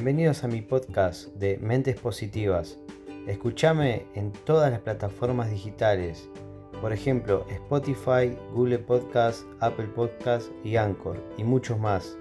Bienvenidos 0.00 0.44
a 0.44 0.46
mi 0.46 0.62
podcast 0.62 1.26
de 1.34 1.58
Mentes 1.58 1.98
Positivas. 1.98 2.78
Escúchame 3.26 4.06
en 4.14 4.30
todas 4.30 4.70
las 4.70 4.78
plataformas 4.78 5.50
digitales, 5.50 6.28
por 6.80 6.92
ejemplo 6.92 7.44
Spotify, 7.50 8.38
Google 8.54 8.78
Podcast, 8.78 9.42
Apple 9.58 9.88
Podcast 9.88 10.52
y 10.62 10.76
Anchor, 10.76 11.20
y 11.36 11.42
muchos 11.42 11.80
más. 11.80 12.16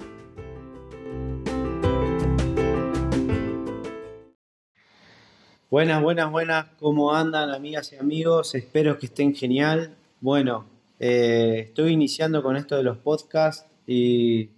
Buenas, 5.69 6.01
buenas, 6.01 6.31
buenas, 6.31 6.65
¿cómo 6.79 7.13
andan 7.13 7.51
amigas 7.51 7.93
y 7.93 7.97
amigos? 7.97 8.55
Espero 8.55 8.97
que 8.97 9.05
estén 9.05 9.35
genial. 9.35 9.95
Bueno, 10.19 10.65
eh, 10.99 11.65
estoy 11.67 11.91
iniciando 11.91 12.41
con 12.41 12.57
esto 12.57 12.75
de 12.75 12.81
los 12.81 12.97
podcasts 12.97 13.67
y, 13.85 14.49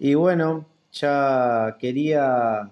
y 0.00 0.14
bueno, 0.14 0.66
ya 1.00 1.76
quería 1.78 2.70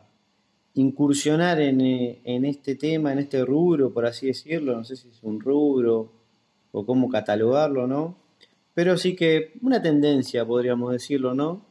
incursionar 0.75 1.61
eh, 1.61 2.21
en, 2.25 2.45
este 2.45 2.75
tema, 2.75 3.13
en 3.13 3.21
este 3.21 3.45
rubro, 3.45 3.93
por 3.93 4.07
así 4.07 4.27
decirlo, 4.27 4.77
no 4.77 4.85
sé 4.85 4.97
si 4.97 5.09
es 5.09 5.23
un 5.23 5.41
rubro 5.41 6.11
o 6.73 6.85
cómo 6.85 7.09
catalogarlo, 7.09 7.87
¿no? 7.87 8.17
Pero 8.75 8.97
sí 8.99 9.15
que 9.15 9.53
una 9.63 9.81
tendencia, 9.81 10.45
podríamos 10.45 10.93
decirlo, 10.93 11.35
¿no? 11.35 11.65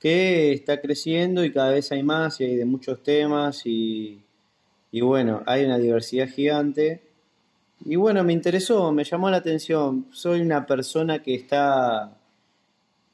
Que 0.00 0.52
está 0.52 0.80
creciendo 0.80 1.44
y 1.44 1.52
cada 1.52 1.72
vez 1.72 1.92
hay 1.92 2.02
más 2.02 2.40
y 2.40 2.44
hay 2.44 2.56
de 2.56 2.64
muchos 2.64 3.02
temas 3.02 3.66
y, 3.66 4.22
y 4.90 5.00
bueno, 5.02 5.42
hay 5.46 5.64
una 5.64 5.78
diversidad 5.78 6.28
gigante. 6.28 7.02
Y 7.84 7.96
bueno, 7.96 8.24
me 8.24 8.32
interesó, 8.32 8.90
me 8.92 9.04
llamó 9.04 9.30
la 9.30 9.38
atención. 9.38 10.06
Soy 10.10 10.40
una 10.40 10.66
persona 10.66 11.22
que 11.22 11.34
está 11.34 12.16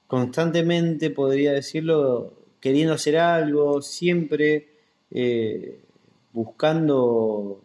constantemente, 0.06 1.10
podría 1.10 1.52
decirlo, 1.52 2.43
queriendo 2.64 2.94
hacer 2.94 3.18
algo, 3.18 3.82
siempre 3.82 4.68
eh, 5.10 5.80
buscando 6.32 7.60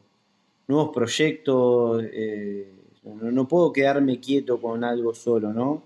nuevos 0.68 0.90
proyectos. 0.94 2.04
Eh, 2.12 2.68
no, 3.06 3.48
puedo 3.48 3.72
quedarme 3.72 4.20
quieto 4.20 4.60
con 4.60 4.84
algo 4.84 5.16
solo, 5.16 5.54
¿no? 5.54 5.82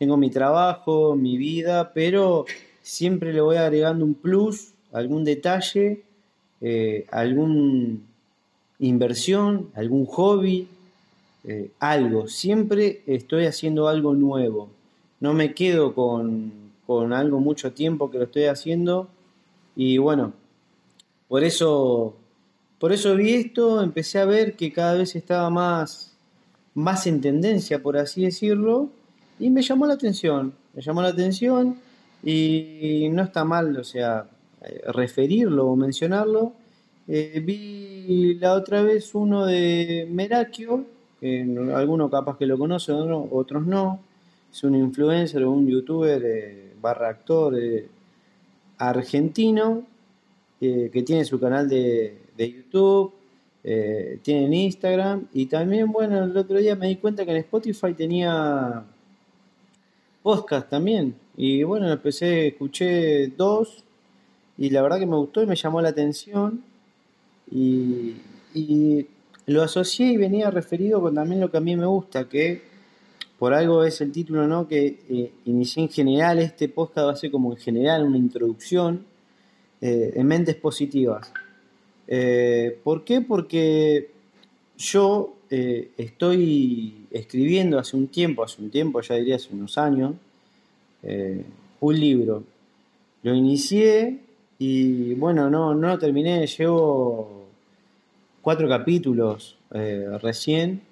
Tengo 0.00 0.16
mi 0.16 0.30
trabajo, 0.30 1.14
mi 1.14 1.36
vida, 1.36 1.92
pero 1.94 2.44
siempre 2.82 3.32
le 3.32 3.40
voy 3.40 3.54
agregando 3.54 4.04
un 4.04 4.14
plus, 4.14 4.72
algún 4.90 5.22
detalle, 5.22 6.02
eh, 6.60 7.06
alguna 7.12 7.98
inversión, 8.80 9.70
algún 9.76 10.06
hobby, 10.06 10.66
algo. 11.78 12.26
Siempre 12.26 13.02
estoy 13.06 13.46
haciendo 13.46 13.86
algo 13.86 14.12
nuevo. 14.14 14.70
No 15.20 15.34
me 15.34 15.54
quedo 15.54 15.94
con 15.94 16.65
con 16.86 17.12
algo 17.12 17.40
mucho 17.40 17.72
tiempo 17.72 18.10
que 18.10 18.18
lo 18.18 18.24
estoy 18.24 18.44
haciendo 18.44 19.08
y 19.74 19.98
bueno, 19.98 20.32
por 21.28 21.44
eso, 21.44 22.16
por 22.78 22.92
eso 22.92 23.14
vi 23.16 23.34
esto, 23.34 23.82
empecé 23.82 24.18
a 24.20 24.24
ver 24.24 24.54
que 24.54 24.72
cada 24.72 24.94
vez 24.94 25.16
estaba 25.16 25.50
más, 25.50 26.16
más 26.74 27.06
en 27.06 27.20
tendencia, 27.20 27.82
por 27.82 27.98
así 27.98 28.22
decirlo, 28.22 28.88
y 29.38 29.50
me 29.50 29.62
llamó 29.62 29.86
la 29.86 29.94
atención, 29.94 30.54
me 30.72 30.82
llamó 30.82 31.02
la 31.02 31.08
atención 31.08 31.76
y 32.22 33.08
no 33.10 33.22
está 33.22 33.44
mal, 33.44 33.76
o 33.76 33.84
sea, 33.84 34.28
referirlo 34.88 35.66
o 35.66 35.76
mencionarlo. 35.76 36.52
Eh, 37.08 37.40
vi 37.44 38.34
la 38.34 38.54
otra 38.54 38.82
vez 38.82 39.14
uno 39.14 39.46
de 39.46 40.08
Merakio, 40.10 40.84
que 41.20 41.42
algunos 41.74 42.10
capaz 42.10 42.36
que 42.38 42.46
lo 42.46 42.58
conocen, 42.58 42.96
otros 43.30 43.66
no. 43.66 44.00
Es 44.56 44.64
un 44.64 44.74
influencer 44.74 45.42
o 45.44 45.50
un 45.50 45.66
youtuber 45.68 46.22
eh, 46.24 46.72
barra 46.80 47.10
actor 47.10 47.58
eh, 47.58 47.86
argentino 48.78 49.84
eh, 50.62 50.88
que 50.90 51.02
tiene 51.02 51.26
su 51.26 51.38
canal 51.38 51.68
de, 51.68 52.16
YouTube, 52.38 53.12
eh, 53.62 54.18
tiene 54.22 54.56
Instagram 54.56 55.26
y 55.34 55.44
también, 55.44 55.92
bueno, 55.92 56.24
el 56.24 56.34
otro 56.34 56.56
día 56.56 56.74
me 56.74 56.88
di 56.88 56.96
cuenta 56.96 57.26
que 57.26 57.32
en 57.32 57.36
Spotify 57.36 57.92
tenía 57.92 58.82
podcast 60.22 60.70
también. 60.70 61.14
Y 61.36 61.62
bueno, 61.62 61.92
empecé, 61.92 62.46
escuché 62.46 63.26
dos 63.36 63.84
y 64.56 64.70
la 64.70 64.80
verdad 64.80 64.98
que 64.98 65.04
me 65.04 65.16
gustó 65.16 65.42
y 65.42 65.46
me 65.46 65.56
llamó 65.56 65.82
la 65.82 65.90
atención. 65.90 66.64
Y, 67.50 68.14
y 68.54 69.06
lo 69.44 69.62
asocié 69.62 70.12
y 70.12 70.16
venía 70.16 70.50
referido 70.50 71.02
con 71.02 71.14
también 71.14 71.42
lo 71.42 71.50
que 71.50 71.58
a 71.58 71.60
mí 71.60 71.76
me 71.76 71.84
gusta, 71.84 72.26
que 72.26 72.75
por 73.38 73.52
algo 73.52 73.84
es 73.84 74.00
el 74.00 74.12
título, 74.12 74.46
¿no? 74.46 74.66
Que 74.66 74.98
eh, 75.10 75.32
inicié 75.44 75.82
en 75.82 75.90
general, 75.90 76.38
este 76.38 76.68
podcast 76.68 77.06
va 77.06 77.12
a 77.12 77.16
ser 77.16 77.30
como 77.30 77.52
en 77.52 77.58
general 77.58 78.04
una 78.04 78.16
introducción 78.16 79.04
eh, 79.80 80.12
en 80.14 80.26
mentes 80.26 80.56
positivas. 80.56 81.32
Eh, 82.08 82.78
¿Por 82.82 83.04
qué? 83.04 83.20
Porque 83.20 84.10
yo 84.78 85.32
estoy 85.48 87.06
escribiendo 87.12 87.78
hace 87.78 87.96
un 87.96 88.08
tiempo, 88.08 88.42
hace 88.42 88.60
un 88.60 88.68
tiempo, 88.68 89.00
ya 89.00 89.14
diría 89.14 89.36
hace 89.36 89.54
unos 89.54 89.78
años, 89.78 90.14
un 91.80 92.00
libro. 92.00 92.42
Lo 93.22 93.32
inicié 93.32 94.18
y 94.58 95.14
bueno, 95.14 95.48
no, 95.48 95.72
no 95.72 95.88
lo 95.88 95.98
terminé, 96.00 96.44
llevo 96.48 97.46
cuatro 98.42 98.68
capítulos 98.68 99.56
recién 99.70 100.82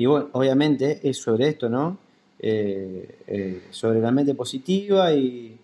y 0.00 0.06
bueno, 0.06 0.28
obviamente 0.32 0.98
es 1.02 1.18
sobre 1.18 1.48
esto, 1.48 1.68
¿no? 1.68 1.98
Eh, 2.38 3.18
eh, 3.26 3.64
sobre 3.70 4.00
la 4.00 4.10
mente 4.10 4.34
positiva 4.34 5.12
y, 5.12 5.58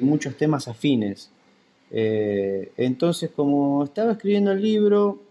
muchos 0.00 0.36
temas 0.36 0.66
afines. 0.66 1.30
Eh, 1.92 2.72
entonces, 2.76 3.30
como 3.30 3.84
estaba 3.84 4.12
escribiendo 4.12 4.50
el 4.50 4.60
libro, 4.60 5.22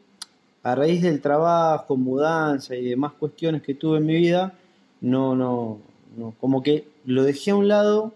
a 0.64 0.74
raíz 0.74 1.02
del 1.02 1.20
trabajo, 1.20 1.98
mudanza 1.98 2.74
y 2.74 2.86
demás 2.86 3.12
cuestiones 3.20 3.62
que 3.62 3.74
tuve 3.74 3.98
en 3.98 4.06
mi 4.06 4.16
vida, 4.16 4.54
no, 5.02 5.36
no, 5.36 5.80
no, 6.18 6.34
como 6.40 6.64
que 6.64 6.88
lo 7.06 7.24
dejé 7.24 7.52
a 7.52 7.56
un 7.56 7.68
lado, 7.68 8.14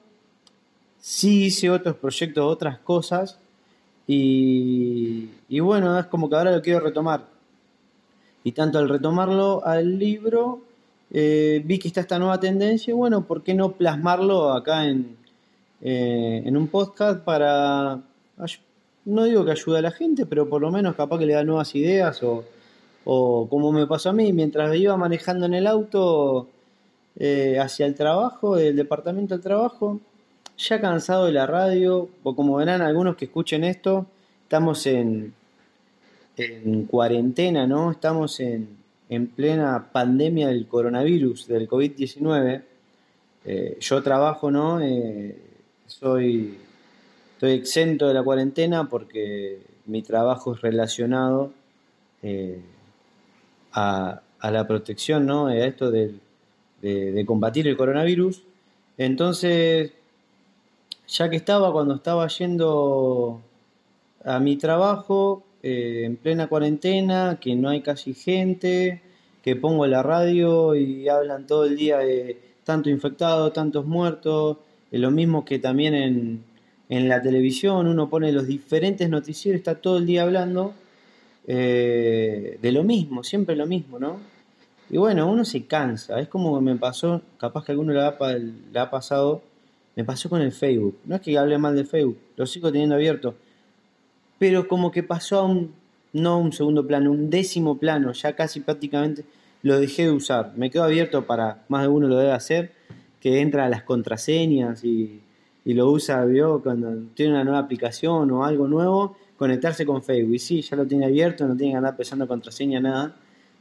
sí 0.98 1.48
hice 1.48 1.70
otros 1.70 1.98
proyectos, 1.98 2.46
otras 2.46 2.80
cosas, 2.80 3.38
y, 4.08 5.30
y 5.50 5.60
bueno, 5.60 6.00
es 6.00 6.06
como 6.06 6.30
que 6.30 6.38
ahora 6.38 6.56
lo 6.56 6.62
quiero 6.62 6.80
retomar. 6.80 7.35
Y 8.46 8.52
tanto 8.52 8.78
al 8.78 8.88
retomarlo 8.88 9.66
al 9.66 9.98
libro, 9.98 10.62
eh, 11.12 11.64
vi 11.66 11.80
que 11.80 11.88
está 11.88 12.02
esta 12.02 12.20
nueva 12.20 12.40
tendencia, 12.40 12.92
y 12.92 12.94
bueno, 12.94 13.26
¿por 13.26 13.42
qué 13.42 13.56
no 13.56 13.72
plasmarlo 13.72 14.54
acá 14.54 14.86
en, 14.86 15.18
eh, 15.82 16.44
en 16.46 16.56
un 16.56 16.68
podcast 16.68 17.22
para, 17.22 18.02
no 19.06 19.24
digo 19.24 19.44
que 19.44 19.52
ayude 19.52 19.80
a 19.80 19.82
la 19.82 19.90
gente, 19.90 20.28
pero 20.28 20.48
por 20.48 20.62
lo 20.62 20.70
menos 20.72 20.96
capaz 20.96 21.18
que 21.18 21.26
le 21.26 21.34
da 21.34 21.44
nuevas 21.44 21.74
ideas 21.74 22.22
o, 22.22 22.44
o 23.04 23.48
como 23.50 23.72
me 23.72 23.88
pasó 23.88 24.12
a 24.12 24.14
mí, 24.14 24.32
mientras 24.32 24.76
iba 24.76 24.96
manejando 24.96 25.48
en 25.48 25.56
el 25.56 25.66
auto 25.66 26.48
eh, 27.18 27.58
hacia 27.60 27.88
el 27.88 27.96
trabajo, 27.96 28.58
del 28.58 28.76
departamento 28.76 29.34
al 29.34 29.42
trabajo, 29.42 30.00
ya 30.56 30.80
cansado 30.80 31.26
de 31.26 31.32
la 31.32 31.48
radio, 31.48 32.10
o 32.22 32.36
como 32.36 32.58
verán 32.58 32.84
algunos 32.84 33.16
que 33.16 33.26
escuchen 33.26 33.64
esto, 33.64 34.06
estamos 34.44 34.86
en, 34.86 35.34
en 36.38 36.86
cuarentena, 36.86 37.68
¿no? 37.68 37.92
Estamos 37.92 38.40
en, 38.40 38.84
plena 39.36 39.92
pandemia 39.92 40.48
del 40.48 40.68
coronavirus, 40.68 41.48
del 41.48 41.70
COVID-19. 41.70 42.64
Eh, 43.46 43.78
yo 43.80 44.04
trabajo, 44.04 44.52
¿no? 44.52 44.82
Eh, 44.82 45.38
soy, 45.86 46.58
estoy 47.34 47.52
exento 47.52 48.08
de 48.08 48.14
la 48.14 48.24
cuarentena 48.24 48.90
porque 48.90 49.60
mi 49.86 50.02
trabajo 50.02 50.56
es 50.56 50.62
relacionado 50.62 51.54
eh, 52.24 52.60
a, 53.74 54.22
la 54.42 54.68
protección, 54.68 55.26
¿no? 55.26 55.48
A 55.48 55.56
esto 55.56 55.92
de, 55.92 56.16
de 56.82 57.26
combatir 57.26 57.68
el 57.68 57.78
coronavirus. 57.78 58.44
Entonces, 58.98 59.92
ya 61.08 61.30
que 61.30 61.36
estaba, 61.36 61.72
cuando 61.72 61.96
estaba 61.96 62.28
yendo 62.28 63.42
a 64.24 64.40
mi 64.40 64.56
trabajo, 64.58 65.44
eh, 65.68 66.04
en 66.06 66.16
plena 66.18 66.46
cuarentena, 66.46 67.40
que 67.42 67.56
no 67.56 67.70
hay 67.70 67.82
casi 67.82 68.14
gente, 68.14 69.02
que 69.42 69.56
pongo 69.56 69.88
la 69.88 70.04
radio 70.04 70.76
y 70.76 71.10
hablan 71.10 71.48
todo 71.48 71.66
el 71.66 71.76
día 71.76 71.98
de 71.98 72.38
tanto 72.64 72.92
infectados, 72.92 73.52
tantos 73.52 73.84
muertos, 73.88 74.58
lo 74.92 75.10
mismo 75.10 75.44
que 75.44 75.58
también 75.58 75.96
en, 75.96 76.44
en, 76.88 77.10
la 77.10 77.20
televisión, 77.20 77.88
uno 77.88 78.12
pone 78.12 78.32
los 78.32 78.46
diferentes 78.46 79.10
noticieros, 79.10 79.58
está 79.58 79.74
todo 79.74 79.98
el 79.98 80.06
día 80.06 80.22
hablando 80.22 80.76
eh, 81.48 82.60
de 82.62 82.72
lo 82.72 82.84
mismo, 82.84 83.24
siempre 83.24 83.56
lo 83.56 83.66
mismo, 83.66 83.98
¿no? 83.98 84.20
Y 84.92 84.98
bueno, 84.98 85.28
uno 85.28 85.44
se 85.46 85.66
cansa, 85.66 86.20
es 86.20 86.28
como 86.28 86.62
me 86.62 86.76
pasó, 86.76 87.24
capaz 87.40 87.66
que 87.66 87.72
alguno 87.72 87.92
le 87.92 88.02
le 88.72 88.80
ha 88.80 88.92
pasado, 88.92 89.42
me 89.96 90.04
pasó 90.04 90.30
con 90.30 90.44
el 90.44 90.52
Facebook, 90.52 91.00
no 91.06 91.16
es 91.16 91.22
que 91.22 91.36
hable 91.40 91.58
mal 91.58 91.76
de 91.76 91.86
Facebook, 91.86 92.20
lo 92.36 92.46
sigo 92.46 92.72
teniendo 92.72 92.94
abierto, 92.94 93.34
pero 94.40 94.68
como 94.68 94.92
que 94.92 95.04
pasó 95.04 95.40
a 95.40 95.44
un, 95.46 95.74
no 96.14 96.40
un 96.40 96.54
segundo 96.54 96.86
plano, 96.86 97.12
un 97.12 97.30
décimo 97.30 97.78
plano, 97.78 98.12
ya 98.14 98.36
casi 98.36 98.60
prácticamente 98.60 99.26
lo 99.64 99.80
dejé 99.80 100.04
de 100.04 100.12
usar. 100.12 100.54
Me 100.56 100.70
quedo 100.70 100.84
abierto 100.84 101.26
para, 101.26 101.64
más 101.70 101.84
de 101.84 101.88
uno 101.88 102.08
lo 102.08 102.18
debe 102.18 102.32
hacer, 102.32 102.72
que 103.20 103.42
entra 103.42 103.66
a 103.66 103.70
las 103.70 103.84
contraseñas 103.84 104.84
y, 104.84 105.22
y 105.66 105.74
lo 105.74 105.90
usa, 105.90 106.24
vio, 106.26 106.62
cuando 106.62 106.96
tiene 107.16 107.34
una 107.34 107.44
nueva 107.44 107.60
aplicación 107.60 108.30
o 108.30 108.46
algo 108.46 108.68
nuevo, 108.68 109.18
conectarse 109.38 109.86
con 109.86 110.04
Facebook. 110.04 110.36
Y 110.36 110.40
sí, 110.40 110.62
ya 110.62 110.78
lo 110.78 110.86
tiene 110.86 111.06
abierto, 111.06 111.48
no 111.48 111.58
tiene 111.58 111.74
que 111.74 111.78
andar 111.78 111.98
pensando 111.98 112.28
contraseña, 112.28 112.80
nada. 112.80 113.16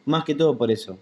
Más 0.05 0.25
que 0.25 0.35
todo 0.35 0.56
por 0.56 0.71
eso. 0.71 0.99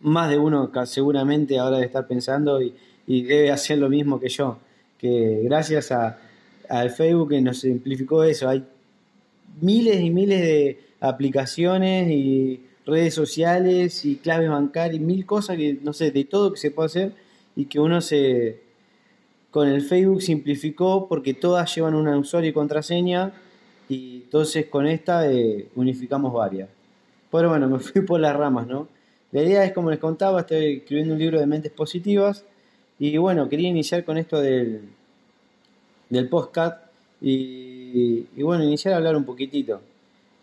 Más 0.00 0.28
de 0.28 0.36
uno 0.36 0.70
seguramente 0.84 1.58
ahora 1.58 1.76
debe 1.76 1.86
estar 1.86 2.06
pensando 2.06 2.60
y, 2.60 2.74
debe 3.06 3.50
hacer 3.50 3.78
lo 3.78 3.88
mismo 3.88 4.20
que 4.20 4.28
yo. 4.28 4.58
Que 4.98 5.40
gracias 5.44 5.90
a, 5.90 6.18
al 6.68 6.90
Facebook 6.90 7.30
que 7.30 7.40
nos 7.40 7.60
simplificó 7.60 8.24
eso. 8.24 8.48
Hay 8.48 8.64
miles 9.60 10.00
y 10.00 10.10
miles 10.10 10.40
de 10.40 10.80
aplicaciones 11.00 12.10
y 12.10 12.60
redes 12.86 13.14
sociales 13.14 14.04
y 14.04 14.16
claves 14.16 14.50
bancarias 14.50 15.00
y 15.00 15.04
mil 15.04 15.24
cosas 15.26 15.56
que, 15.56 15.78
no 15.82 15.92
sé, 15.92 16.10
de 16.10 16.24
todo 16.24 16.52
que 16.52 16.58
se 16.58 16.70
puede 16.70 16.86
hacer 16.86 17.12
y 17.56 17.66
que 17.66 17.80
uno 17.80 18.00
se... 18.00 18.62
Con 19.50 19.68
el 19.68 19.82
Facebook 19.82 20.20
simplificó 20.20 21.06
porque 21.08 21.32
todas 21.32 21.72
llevan 21.72 21.94
un 21.94 22.08
usuario 22.08 22.50
y 22.50 22.52
contraseña 22.52 23.32
y 23.88 24.22
entonces 24.24 24.66
con 24.66 24.86
esta 24.88 25.30
eh, 25.30 25.68
unificamos 25.76 26.32
varias. 26.32 26.68
Pero 27.30 27.50
bueno, 27.50 27.68
me 27.68 27.78
fui 27.78 28.02
por 28.02 28.18
las 28.18 28.34
ramas, 28.34 28.66
¿no? 28.66 28.88
La 29.30 29.42
idea 29.42 29.64
es, 29.64 29.72
como 29.72 29.90
les 29.90 30.00
contaba, 30.00 30.40
estoy 30.40 30.78
escribiendo 30.78 31.14
un 31.14 31.20
libro 31.20 31.38
de 31.38 31.46
mentes 31.46 31.70
positivas 31.70 32.44
y 32.98 33.16
bueno, 33.16 33.48
quería 33.48 33.68
iniciar 33.68 34.04
con 34.04 34.18
esto 34.18 34.40
del, 34.40 34.82
del 36.10 36.28
podcast 36.28 36.84
y, 37.20 38.22
bueno, 38.42 38.64
iniciar 38.64 38.94
a 38.94 38.96
hablar 38.98 39.16
un 39.16 39.24
poquitito. 39.24 39.80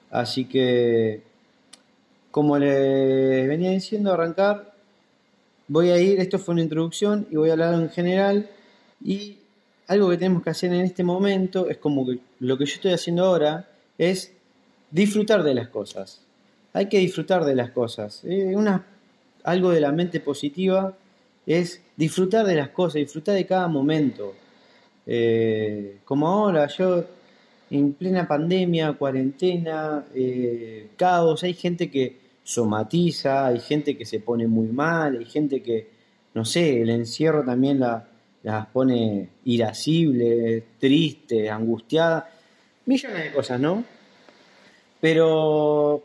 Así 0.10 0.46
que, 0.46 1.22
como 2.32 2.58
les 2.58 3.48
venía 3.48 3.72
diciendo, 3.72 4.14
arrancar, 4.14 4.74
voy 5.68 5.90
a 5.90 6.00
ir, 6.00 6.20
esto 6.20 6.40
fue 6.40 6.54
una 6.54 6.64
introducción 6.64 7.28
y 7.30 7.36
voy 7.36 7.50
a 7.50 7.54
hablar 7.54 7.74
en 7.76 7.90
general 7.90 8.50
y 9.04 9.38
algo 9.88 10.10
que 10.10 10.18
tenemos 10.18 10.44
que 10.44 10.50
hacer 10.50 10.74
en 10.74 10.82
este 10.82 11.04
momento 11.04 11.70
es 11.70 11.78
como 11.78 12.06
lo 12.40 12.58
que 12.58 12.66
yo 12.66 12.76
estoy 12.76 12.94
haciendo 12.94 13.26
ahora 13.26 13.68
es 13.98 14.34
disfrutar 14.90 15.44
de 15.44 15.54
las 15.54 15.68
cosas. 15.70 16.22
Hay 16.74 16.88
que 16.88 17.00
disfrutar 17.00 17.46
de 17.46 17.56
las 17.56 17.72
cosas. 17.72 18.24
Eh, 18.24 18.54
una, 18.56 18.86
algo 19.44 19.72
de 19.72 19.82
la 19.82 19.92
mente 19.92 20.20
positiva 20.20 20.94
es 21.46 21.82
disfrutar 21.98 22.46
de 22.46 22.56
las 22.56 22.70
cosas, 22.70 22.96
disfrutar 22.96 23.36
de 23.36 23.46
cada 23.46 23.68
momento. 23.68 24.34
Eh, 25.06 26.00
como 26.06 26.28
ahora, 26.28 26.68
yo 26.68 27.04
en 27.70 27.94
plena 27.94 28.28
pandemia, 28.28 28.94
cuarentena, 28.94 30.06
eh, 30.14 30.90
caos, 30.98 31.44
hay 31.44 31.54
gente 31.54 31.90
que 31.90 32.20
somatiza, 32.44 33.48
hay 33.48 33.60
gente 33.60 33.98
que 33.98 34.06
se 34.06 34.20
pone 34.20 34.48
muy 34.48 34.68
mal, 34.68 35.18
hay 35.18 35.26
gente 35.26 35.62
que, 35.62 35.90
no 36.34 36.44
sé, 36.44 36.82
el 36.82 36.90
encierro 36.90 37.44
también 37.44 37.80
la, 37.80 38.08
las 38.44 38.68
pone 38.68 39.30
irascibles, 39.46 40.64
tristes, 40.80 41.50
angustiadas, 41.50 42.26
millones 42.86 43.24
de 43.24 43.32
cosas, 43.32 43.60
¿no? 43.60 43.84
Pero 45.00 46.04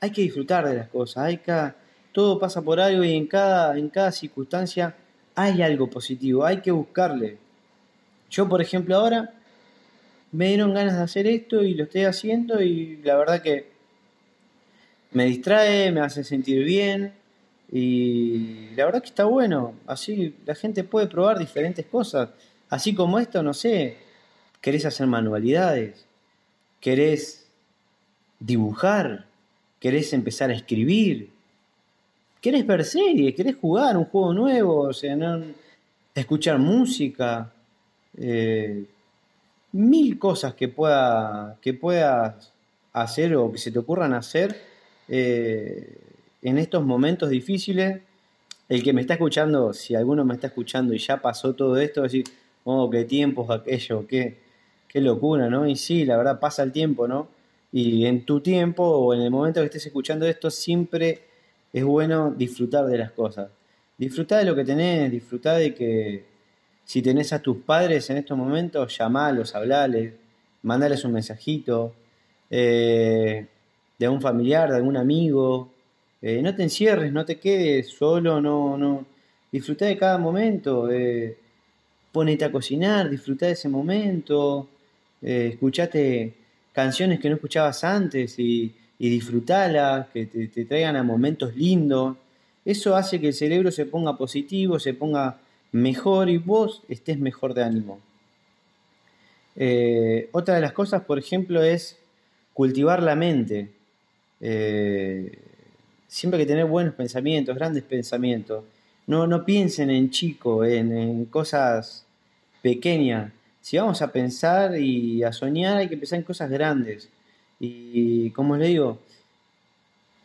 hay 0.00 0.10
que 0.10 0.22
disfrutar 0.22 0.68
de 0.68 0.74
las 0.74 0.88
cosas, 0.88 1.24
hay 1.24 1.38
que, 1.38 1.72
todo 2.12 2.38
pasa 2.38 2.62
por 2.62 2.80
algo 2.80 3.04
y 3.04 3.14
en 3.14 3.26
cada, 3.26 3.78
en 3.78 3.88
cada 3.90 4.10
circunstancia 4.10 4.94
hay 5.34 5.62
algo 5.62 5.88
positivo, 5.88 6.44
hay 6.44 6.60
que 6.60 6.70
buscarle. 6.70 7.38
Yo, 8.30 8.48
por 8.48 8.60
ejemplo, 8.60 8.96
ahora 8.96 9.34
me 10.32 10.48
dieron 10.48 10.74
ganas 10.74 10.96
de 10.96 11.02
hacer 11.02 11.26
esto 11.26 11.62
y 11.62 11.74
lo 11.74 11.84
estoy 11.84 12.04
haciendo 12.04 12.60
y 12.60 12.98
la 13.02 13.16
verdad 13.16 13.42
que 13.42 13.70
me 15.12 15.24
distrae, 15.24 15.90
me 15.90 16.00
hace 16.00 16.22
sentir 16.22 16.64
bien, 16.64 17.14
y 17.70 18.70
la 18.74 18.86
verdad 18.86 19.00
que 19.00 19.08
está 19.08 19.24
bueno, 19.24 19.74
así 19.86 20.34
la 20.46 20.54
gente 20.54 20.84
puede 20.84 21.06
probar 21.06 21.38
diferentes 21.38 21.84
cosas, 21.86 22.30
así 22.70 22.94
como 22.94 23.18
esto, 23.18 23.42
no 23.42 23.54
sé, 23.54 23.96
querés 24.60 24.84
hacer 24.86 25.06
manualidades, 25.06 26.06
querés 26.80 27.46
dibujar, 28.40 29.26
querés 29.80 30.12
empezar 30.12 30.50
a 30.50 30.54
escribir, 30.54 31.30
querés 32.40 32.66
ver 32.66 32.84
series, 32.84 33.34
querés 33.34 33.56
jugar 33.56 33.96
un 33.96 34.04
juego 34.04 34.32
nuevo, 34.32 34.88
o 34.88 34.90
escuchar 36.14 36.58
música, 36.58 37.52
eh, 38.20 38.84
mil 39.72 40.18
cosas 40.18 40.54
que, 40.54 40.68
pueda, 40.68 41.56
que 41.60 41.74
puedas 41.74 42.52
hacer 42.92 43.36
o 43.36 43.52
que 43.52 43.58
se 43.58 43.70
te 43.70 43.78
ocurran 43.78 44.14
hacer. 44.14 44.56
Eh, 45.08 45.96
en 46.42 46.58
estos 46.58 46.84
momentos 46.84 47.30
difíciles, 47.30 48.00
el 48.68 48.82
que 48.82 48.92
me 48.92 49.00
está 49.00 49.14
escuchando, 49.14 49.72
si 49.72 49.94
alguno 49.94 50.24
me 50.24 50.34
está 50.34 50.48
escuchando 50.48 50.94
y 50.94 50.98
ya 50.98 51.20
pasó 51.20 51.54
todo 51.54 51.76
esto, 51.78 52.02
decir, 52.02 52.24
oh, 52.64 52.88
qué 52.90 53.04
tiempos 53.04 53.50
aquello, 53.50 54.06
qué, 54.06 54.38
qué 54.86 55.00
locura, 55.00 55.48
¿no? 55.48 55.66
Y 55.66 55.76
sí, 55.76 56.04
la 56.04 56.16
verdad 56.16 56.38
pasa 56.38 56.62
el 56.62 56.72
tiempo, 56.72 57.08
¿no? 57.08 57.28
Y 57.72 58.06
en 58.06 58.24
tu 58.24 58.40
tiempo 58.40 58.84
o 58.84 59.14
en 59.14 59.20
el 59.20 59.30
momento 59.30 59.60
que 59.60 59.66
estés 59.66 59.86
escuchando 59.86 60.26
esto, 60.26 60.50
siempre 60.50 61.22
es 61.72 61.84
bueno 61.84 62.30
disfrutar 62.30 62.86
de 62.86 62.98
las 62.98 63.12
cosas. 63.12 63.50
Disfrutar 63.96 64.40
de 64.40 64.44
lo 64.44 64.54
que 64.54 64.64
tenés, 64.64 65.10
disfrutar 65.10 65.58
de 65.58 65.74
que 65.74 66.24
si 66.88 67.02
tenés 67.02 67.34
a 67.34 67.42
tus 67.42 67.58
padres 67.58 68.08
en 68.08 68.16
estos 68.16 68.38
momentos, 68.38 68.96
llamalos, 68.96 69.54
hablales, 69.54 70.14
mandales 70.62 71.04
un 71.04 71.12
mensajito, 71.12 71.92
eh, 72.48 73.46
de 73.98 74.06
algún 74.06 74.22
familiar, 74.22 74.70
de 74.70 74.76
algún 74.76 74.96
amigo, 74.96 75.70
eh, 76.22 76.40
no 76.40 76.54
te 76.54 76.62
encierres, 76.62 77.12
no 77.12 77.26
te 77.26 77.38
quedes 77.38 77.90
solo, 77.90 78.40
no, 78.40 78.78
no. 78.78 79.04
Disfruta 79.52 79.84
de 79.84 79.98
cada 79.98 80.16
momento, 80.16 80.90
eh, 80.90 81.36
ponete 82.10 82.46
a 82.46 82.50
cocinar, 82.50 83.10
disfruta 83.10 83.44
de 83.44 83.52
ese 83.52 83.68
momento, 83.68 84.66
escuchate 85.20 86.32
canciones 86.72 87.20
que 87.20 87.28
no 87.28 87.34
escuchabas 87.34 87.84
antes 87.84 88.38
y, 88.38 88.74
y 88.98 89.10
disfrutalas, 89.10 90.08
que 90.08 90.24
te, 90.24 90.64
traigan 90.64 90.96
a 90.96 91.02
momentos 91.02 91.54
lindos. 91.54 92.16
Eso 92.64 92.96
hace 92.96 93.20
que 93.20 93.26
el 93.26 93.34
cerebro 93.34 93.70
se 93.70 93.84
ponga 93.84 94.16
positivo, 94.16 94.78
se 94.78 94.94
ponga 94.94 95.38
mejor 95.72 96.28
y 96.28 96.38
vos 96.38 96.82
estés 96.88 97.18
mejor 97.18 97.54
de 97.54 97.64
ánimo. 97.64 98.00
otra 100.32 100.54
de 100.54 100.60
las 100.60 100.72
cosas, 100.72 101.02
por 101.04 101.18
ejemplo, 101.18 101.62
es 101.62 101.98
cultivar 102.54 103.02
la 103.02 103.16
mente 103.16 103.70
siempre 106.08 106.40
hay 106.40 106.46
que 106.46 106.52
tener 106.52 106.64
buenos 106.64 106.94
pensamientos, 106.94 107.54
grandes 107.54 107.84
pensamientos. 107.84 108.64
No, 109.06 109.26
no 109.26 109.44
piensen 109.44 109.90
en 109.90 110.10
chico, 110.10 110.64
en, 110.64 111.26
cosas 111.26 112.04
pequeñas. 112.62 113.32
Si 113.60 113.76
vamos 113.76 114.02
a 114.02 114.10
pensar 114.10 114.78
y 114.78 115.22
a 115.22 115.32
soñar, 115.32 115.76
hay 115.76 115.88
que 115.88 115.96
pensar 115.96 116.18
en 116.18 116.24
cosas 116.24 116.50
grandes. 116.50 117.08
Y 117.60 118.30
como 118.30 118.56
les 118.56 118.68
digo, 118.68 118.98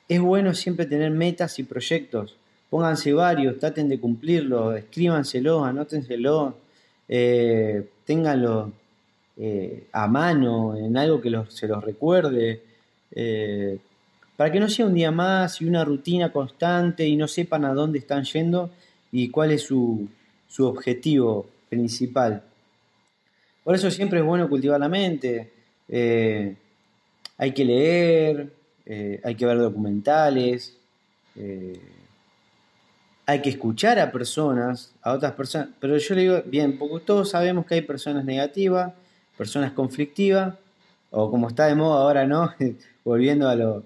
es 0.08 0.20
bueno 0.20 0.54
siempre 0.54 0.86
tener 0.86 1.12
metas 1.12 1.60
y 1.60 1.64
proyectos. 1.64 2.36
Pónganse 2.74 3.14
varios, 3.14 3.60
traten 3.60 3.88
de 3.88 4.00
cumplirlos, 4.00 4.76
escríbanselo, 4.76 5.64
anótenselo, 5.64 6.58
eh, 7.08 7.88
ténganlo 8.04 8.72
eh, 9.38 9.84
a 9.92 10.08
mano, 10.08 10.76
en 10.76 10.98
algo 10.98 11.22
que 11.22 11.30
se 11.50 11.68
los 11.68 11.84
recuerde. 11.84 12.64
Eh, 13.12 13.78
para 14.36 14.52
que 14.52 14.60
no 14.60 14.68
sea 14.70 14.88
un 14.88 14.96
día 14.96 15.12
más 15.12 15.62
y 15.62 15.66
una 15.66 15.86
rutina 15.86 16.32
constante 16.32 17.06
y 17.06 17.16
no 17.16 17.28
sepan 17.28 17.64
a 17.64 17.76
dónde 17.76 18.00
están 18.00 18.24
yendo 18.24 18.72
y 19.12 19.30
cuál 19.30 19.52
es 19.52 19.62
su, 19.62 20.08
objetivo 20.58 21.46
principal. 21.70 22.42
Por 23.64 23.76
eso 23.76 23.92
siempre 23.92 24.18
es 24.18 24.26
bueno 24.26 24.50
cultivar 24.50 24.80
la 24.80 24.90
mente. 24.90 25.52
Eh, 25.88 26.56
hay 27.38 27.52
que 27.52 27.66
leer, 27.66 28.52
hay 29.24 29.36
que 29.36 29.46
ver 29.46 29.60
documentales, 29.60 30.76
hay 33.26 33.42
que 33.42 33.50
escuchar 33.50 34.00
a 34.00 34.12
personas, 34.12 34.94
a 35.02 35.14
otras 35.14 35.34
personas. 35.34 35.70
Pero 35.80 35.98
yo 35.98 36.16
le 36.16 36.22
digo, 36.22 36.42
bien, 36.46 36.78
porque 36.78 37.06
todos 37.06 37.30
sabemos 37.30 37.66
que 37.66 37.76
hay 37.76 37.82
personas 37.82 38.26
negativas, 38.26 38.94
personas 39.38 39.72
conflictivas, 39.72 40.56
o 41.12 41.30
como 41.30 41.48
está 41.48 41.68
de 41.68 41.76
moda 41.76 42.02
ahora, 42.02 42.26
¿no? 42.26 42.54
Volviendo 43.06 43.48
a 43.48 43.56
lo, 43.56 43.84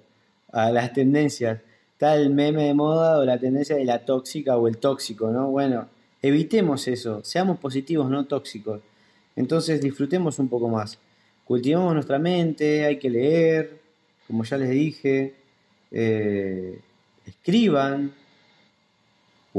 a 0.51 0.71
las 0.71 0.93
tendencias. 0.93 1.59
Está 1.93 2.15
el 2.15 2.29
meme 2.29 2.65
de 2.65 2.73
moda 2.73 3.19
o 3.19 3.25
la 3.25 3.39
tendencia 3.39 3.75
de 3.75 3.85
la 3.85 4.05
tóxica 4.05 4.57
o 4.57 4.67
el 4.67 4.77
tóxico, 4.77 5.29
¿no? 5.29 5.49
Bueno, 5.49 5.87
evitemos 6.21 6.87
eso, 6.87 7.23
seamos 7.23 7.59
positivos, 7.59 8.09
no 8.09 8.25
tóxicos. 8.25 8.81
Entonces 9.35 9.81
disfrutemos 9.81 10.39
un 10.39 10.47
poco 10.47 10.69
más. 10.69 10.99
Cultivemos 11.45 11.93
nuestra 11.93 12.19
mente, 12.19 12.85
hay 12.85 12.97
que 12.97 13.09
leer, 13.09 13.79
como 14.27 14.43
ya 14.43 14.57
les 14.57 14.69
dije, 14.69 15.33
eh, 15.91 16.79
escriban 17.25 18.11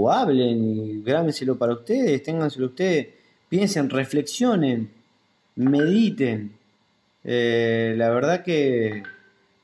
o 0.00 0.12
hablen 0.12 1.02
grábenselo 1.02 1.58
para 1.58 1.72
ustedes, 1.72 2.22
ténganselo 2.22 2.66
ustedes, 2.66 3.08
piensen, 3.48 3.90
reflexionen, 3.90 4.88
mediten. 5.56 6.52
Eh, 7.24 7.94
la 7.96 8.10
verdad 8.10 8.44
que 8.44 9.02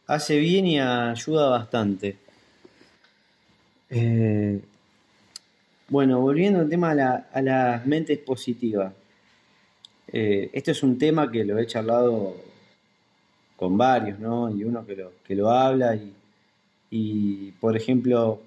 hace 0.08 0.38
bien 0.38 0.66
y 0.66 0.80
ayuda 0.80 1.48
bastante. 1.50 2.16
Eh, 3.90 4.60
bueno, 5.88 6.20
volviendo 6.20 6.58
al 6.60 6.68
tema 6.68 6.90
a, 6.90 7.42
las 7.42 7.86
mentes 7.86 8.18
positivas. 8.18 8.92
eh, 10.12 10.50
este 10.52 10.72
es 10.72 10.82
un 10.82 10.98
tema 10.98 11.30
que 11.30 11.44
lo 11.44 11.58
he 11.58 11.66
charlado 11.66 12.36
con 13.56 13.78
varios, 13.78 14.18
¿no? 14.18 14.50
Y 14.50 14.64
uno 14.64 14.84
que 14.84 14.96
lo, 14.96 15.12
que 15.24 15.36
lo 15.36 15.50
habla 15.50 15.96
y, 16.90 17.52
por 17.60 17.76
ejemplo, 17.76 18.40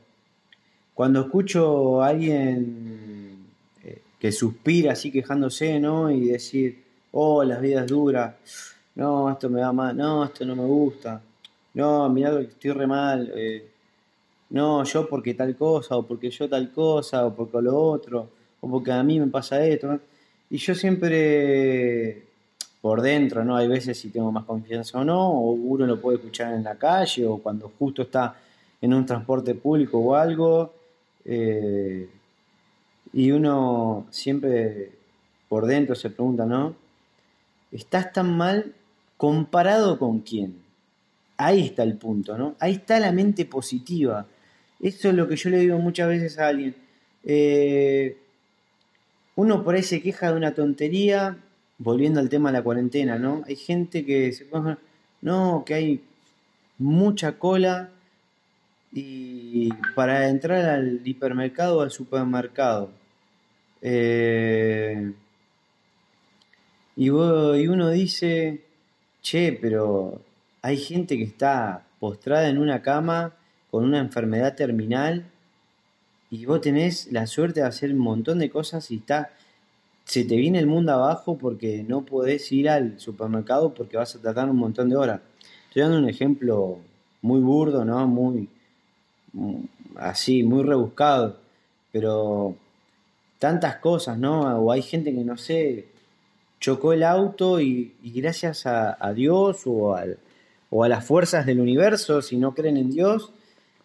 cuando 0.98 1.22
escucho 1.22 2.02
a 2.02 2.08
alguien 2.08 3.46
eh, 3.84 4.02
que 4.20 4.32
suspira 4.32 4.94
así 4.94 5.12
quejándose, 5.12 5.80
¿no? 5.80 6.10
Y 6.10 6.30
decir, 6.30 6.84
oh, 7.12 7.44
las 7.44 7.62
vidas 7.62 7.86
duras, 7.86 8.34
no, 8.96 9.30
esto 9.30 9.48
me 9.48 9.60
da 9.60 9.72
mal, 9.72 9.96
no, 9.96 10.26
esto 10.26 10.44
no 10.44 10.56
me 10.56 10.66
gusta, 10.66 11.22
no, 11.76 12.10
mirá, 12.10 12.40
estoy 12.40 12.72
re 12.72 12.88
mal, 12.88 13.32
eh, 13.36 13.70
no, 14.50 14.84
yo 14.86 15.08
porque 15.08 15.36
tal 15.36 15.56
cosa, 15.56 15.98
o 15.98 16.02
porque 16.02 16.32
yo 16.32 16.50
tal 16.50 16.72
cosa, 16.72 17.28
o 17.28 17.36
porque 17.36 17.62
lo 17.62 17.78
otro, 17.80 18.30
o 18.60 18.68
porque 18.68 18.92
a 18.92 19.04
mí 19.04 19.20
me 19.20 19.28
pasa 19.28 19.64
esto. 19.64 20.00
Y 20.50 20.58
yo 20.58 20.74
siempre 20.74 22.24
por 22.82 23.04
dentro, 23.04 23.46
¿no? 23.46 23.56
Hay 23.56 23.68
veces 23.68 24.00
si 24.00 24.10
tengo 24.10 24.32
más 24.32 24.46
confianza 24.46 24.98
o 24.98 25.04
no, 25.04 25.30
o 25.30 25.52
uno 25.52 25.86
lo 25.86 26.02
puede 26.02 26.18
escuchar 26.18 26.56
en 26.56 26.64
la 26.64 26.74
calle, 26.74 27.28
o 27.28 27.38
cuando 27.38 27.72
justo 27.78 28.02
está 28.02 28.36
en 28.82 28.96
un 28.96 29.06
transporte 29.06 29.54
público 29.54 30.00
o 30.00 30.16
algo. 30.16 30.77
Eh, 31.28 32.10
y 33.14 33.32
uno 33.32 34.08
siempre 34.10 34.92
por 35.50 35.66
dentro 35.66 35.94
se 35.96 36.10
pregunta, 36.10 36.46
¿no? 36.46 36.76
¿Estás 37.72 38.14
tan 38.14 38.36
mal 38.36 38.74
comparado 39.18 40.00
con 40.00 40.22
quién? 40.22 40.56
Ahí 41.38 41.66
está 41.66 41.84
el 41.84 41.98
punto, 41.98 42.38
¿no? 42.38 42.56
Ahí 42.60 42.74
está 42.74 43.00
la 43.00 43.12
mente 43.12 43.46
positiva. 43.46 44.26
Eso 44.80 45.10
es 45.10 45.16
lo 45.16 45.28
que 45.28 45.36
yo 45.36 45.50
le 45.50 45.60
digo 45.60 45.78
muchas 45.78 46.08
veces 46.08 46.40
a 46.40 46.48
alguien. 46.48 46.76
Eh, 47.24 48.18
uno 49.36 49.64
por 49.64 49.76
ahí 49.76 49.84
se 49.84 50.02
queja 50.02 50.32
de 50.32 50.38
una 50.38 50.54
tontería, 50.54 51.38
volviendo 51.78 52.20
al 52.20 52.30
tema 52.30 52.50
de 52.50 52.58
la 52.58 52.64
cuarentena, 52.64 53.20
¿no? 53.20 53.44
Hay 53.46 53.56
gente 53.56 54.06
que 54.06 54.32
se 54.32 54.48
no, 55.22 55.64
que 55.66 55.74
hay 55.74 56.04
mucha 56.78 57.38
cola 57.38 57.90
y 58.92 59.27
para 59.96 60.30
entrar 60.30 60.66
al 60.66 61.02
hipermercado 61.06 61.80
o 61.80 61.82
al 61.82 61.92
supermercado. 61.92 62.90
Eh, 63.82 65.14
y, 66.96 67.06
y 67.06 67.10
uno 67.10 67.90
dice, 67.90 68.62
che, 69.22 69.58
pero 69.62 70.22
hay 70.62 70.78
gente 70.78 71.18
que 71.18 71.24
está 71.24 71.86
postrada 72.00 72.50
en 72.50 72.58
una 72.58 72.82
cama 72.82 73.34
con 73.72 73.84
una 73.84 74.00
enfermedad 74.00 74.56
terminal 74.56 75.26
y 76.30 76.46
vos 76.46 76.62
tenés 76.62 77.12
la 77.12 77.28
suerte 77.28 77.62
de 77.62 77.68
hacer 77.68 77.92
un 77.94 78.00
montón 78.00 78.40
de 78.40 78.50
cosas 78.50 78.92
y 78.92 78.98
está, 78.98 79.32
se 80.04 80.26
te 80.26 80.36
viene 80.36 80.60
el 80.60 80.68
mundo 80.68 80.92
abajo 80.92 81.38
porque 81.38 81.84
no 81.88 82.06
podés 82.06 82.52
ir 82.52 82.70
al 82.70 83.00
supermercado 83.00 83.74
porque 83.74 83.98
vas 83.98 84.16
a 84.16 84.22
tardar 84.22 84.50
un 84.50 84.58
montón 84.58 84.90
de 84.90 84.98
horas. 84.98 85.22
Estoy 85.68 85.84
dando 85.84 86.00
un 86.00 86.10
ejemplo 86.10 86.80
muy 87.22 87.40
burdo, 87.40 87.86
¿no? 87.86 88.08
Muy 88.08 88.50
así, 89.96 90.44
muy 90.44 90.64
rebuscado, 90.64 91.38
pero 91.92 92.56
tantas 93.40 93.78
cosas, 93.78 94.18
¿no? 94.18 94.42
O 94.60 94.72
hay 94.72 94.82
gente 94.82 95.14
que 95.14 95.24
no 95.24 95.38
sé, 95.38 95.86
chocó 96.60 96.94
el 96.94 97.04
auto 97.04 97.62
y, 97.62 97.94
gracias 98.04 98.66
a, 98.66 99.14
Dios 99.14 99.64
o, 99.66 99.96
o 100.70 100.84
a 100.84 100.90
las 100.90 101.06
fuerzas 101.06 101.46
del 101.46 101.60
universo, 101.60 102.22
si 102.22 102.38
no 102.38 102.54
creen 102.54 102.78
en 102.78 102.92
Dios, 102.92 103.32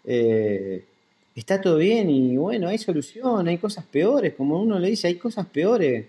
eh, 0.05 0.85
está 1.35 1.61
todo 1.61 1.77
bien 1.77 2.11
y 2.11 2.37
bueno, 2.37 2.69
hay 2.69 2.79
solución, 2.79 3.49
hay 3.49 3.59
cosas 3.59 3.85
peores, 3.85 4.35
como 4.35 4.61
uno 4.61 4.79
le 4.79 4.89
dice, 4.89 5.09
hay 5.09 5.17
cosas 5.17 5.47
peores. 5.47 6.07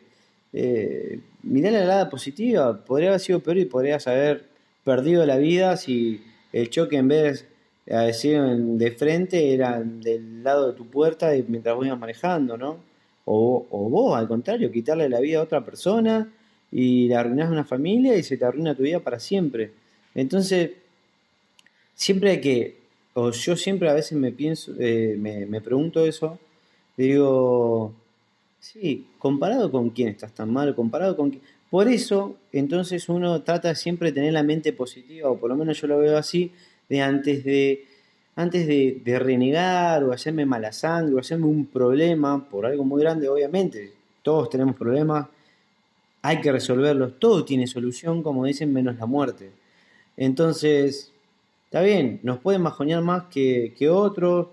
Eh, 0.52 1.20
mirá 1.44 1.72
la 1.72 1.86
lado 1.86 2.10
positiva, 2.10 2.84
podría 2.86 3.10
haber 3.10 3.20
sido 3.20 3.40
peor 3.40 3.58
y 3.58 3.66
podrías 3.66 4.08
haber 4.08 4.46
perdido 4.84 5.26
la 5.26 5.38
vida 5.38 5.78
si 5.78 6.24
el 6.52 6.70
choque 6.70 6.98
en 6.98 7.08
vez 7.08 7.48
de 7.86 7.96
haber 7.96 8.13
sido 8.13 8.56
de 8.56 8.92
frente 8.92 9.54
era 9.54 9.82
del 9.82 10.44
lado 10.44 10.72
de 10.72 10.78
tu 10.78 10.88
puerta 10.88 11.32
mientras 11.48 11.75
vos 11.75 11.88
manejando, 11.98 12.58
¿no? 12.58 12.78
O, 13.25 13.66
o, 13.70 13.90
vos, 13.90 14.18
al 14.18 14.28
contrario, 14.28 14.72
quitarle 14.72 15.08
la 15.08 15.20
vida 15.20 15.40
a 15.40 15.44
otra 15.44 15.63
persona 15.63 16.30
y 16.72 17.08
le 17.08 17.16
arruinás 17.16 17.50
una 17.50 17.63
familia 17.63 18.18
y 18.18 18.24
se 18.24 18.38
te 18.38 18.46
arruina 18.46 18.75
tu 18.75 18.84
vida 18.84 19.00
para 19.00 19.20
siempre. 19.20 19.72
Entonces, 20.13 20.72
siempre 21.96 22.42
que 22.42 22.84
o 23.13 23.32
yo 23.32 23.56
siempre 23.56 23.90
a 23.90 23.94
veces 23.94 24.18
me 24.18 24.32
pienso, 24.32 24.74
eh, 24.80 25.16
me, 25.18 25.62
pregunto 25.62 26.06
eso, 26.06 26.40
digo, 26.98 27.94
sí, 28.60 29.08
comparado 29.20 29.72
con 29.72 29.92
quién 29.92 30.10
estás 30.10 30.34
tan 30.34 30.52
mal, 30.52 30.75
comparado 30.75 31.16
con 31.16 31.30
quién. 31.30 31.44
Por 31.70 31.88
eso, 31.88 32.36
entonces 32.52 33.10
uno 33.10 33.42
trata 33.42 33.74
siempre 33.75 34.10
de 34.10 34.16
tener 34.16 34.34
la 34.34 34.44
mente 34.44 34.74
positiva, 34.74 35.30
o 35.30 35.38
por 35.38 35.50
lo 35.50 35.56
menos 35.56 35.80
yo 35.80 35.88
lo 35.88 36.00
veo 36.00 36.18
así, 36.18 36.52
de 36.90 37.02
antes 37.02 37.44
de, 37.44 37.86
antes 38.36 38.68
de, 38.68 39.20
renegar 39.20 40.04
o 40.04 40.12
hacerme 40.12 40.46
mala 40.46 40.72
sangre 40.72 41.16
o 41.16 41.20
hacerme 41.20 41.46
un 41.46 41.66
problema 41.66 42.48
por 42.50 42.66
algo 42.66 42.84
muy 42.84 43.02
grande, 43.02 43.28
obviamente, 43.28 43.94
todos 44.22 44.50
tenemos 44.50 44.75
problemas, 44.75 45.28
hay 46.22 46.40
que 46.42 46.52
resolverlos, 46.52 47.20
todo 47.20 47.44
tiene 47.44 47.68
solución, 47.68 48.24
como 48.24 48.46
dicen, 48.46 48.72
menos 48.72 48.98
la 48.98 49.06
muerte. 49.06 49.52
Entonces, 50.16 51.13
Está 51.74 51.82
bien, 51.82 52.20
nos 52.22 52.38
pueden 52.38 52.62
majonear 52.62 53.02
más 53.02 53.24
que, 53.32 53.90
otros, 53.90 54.46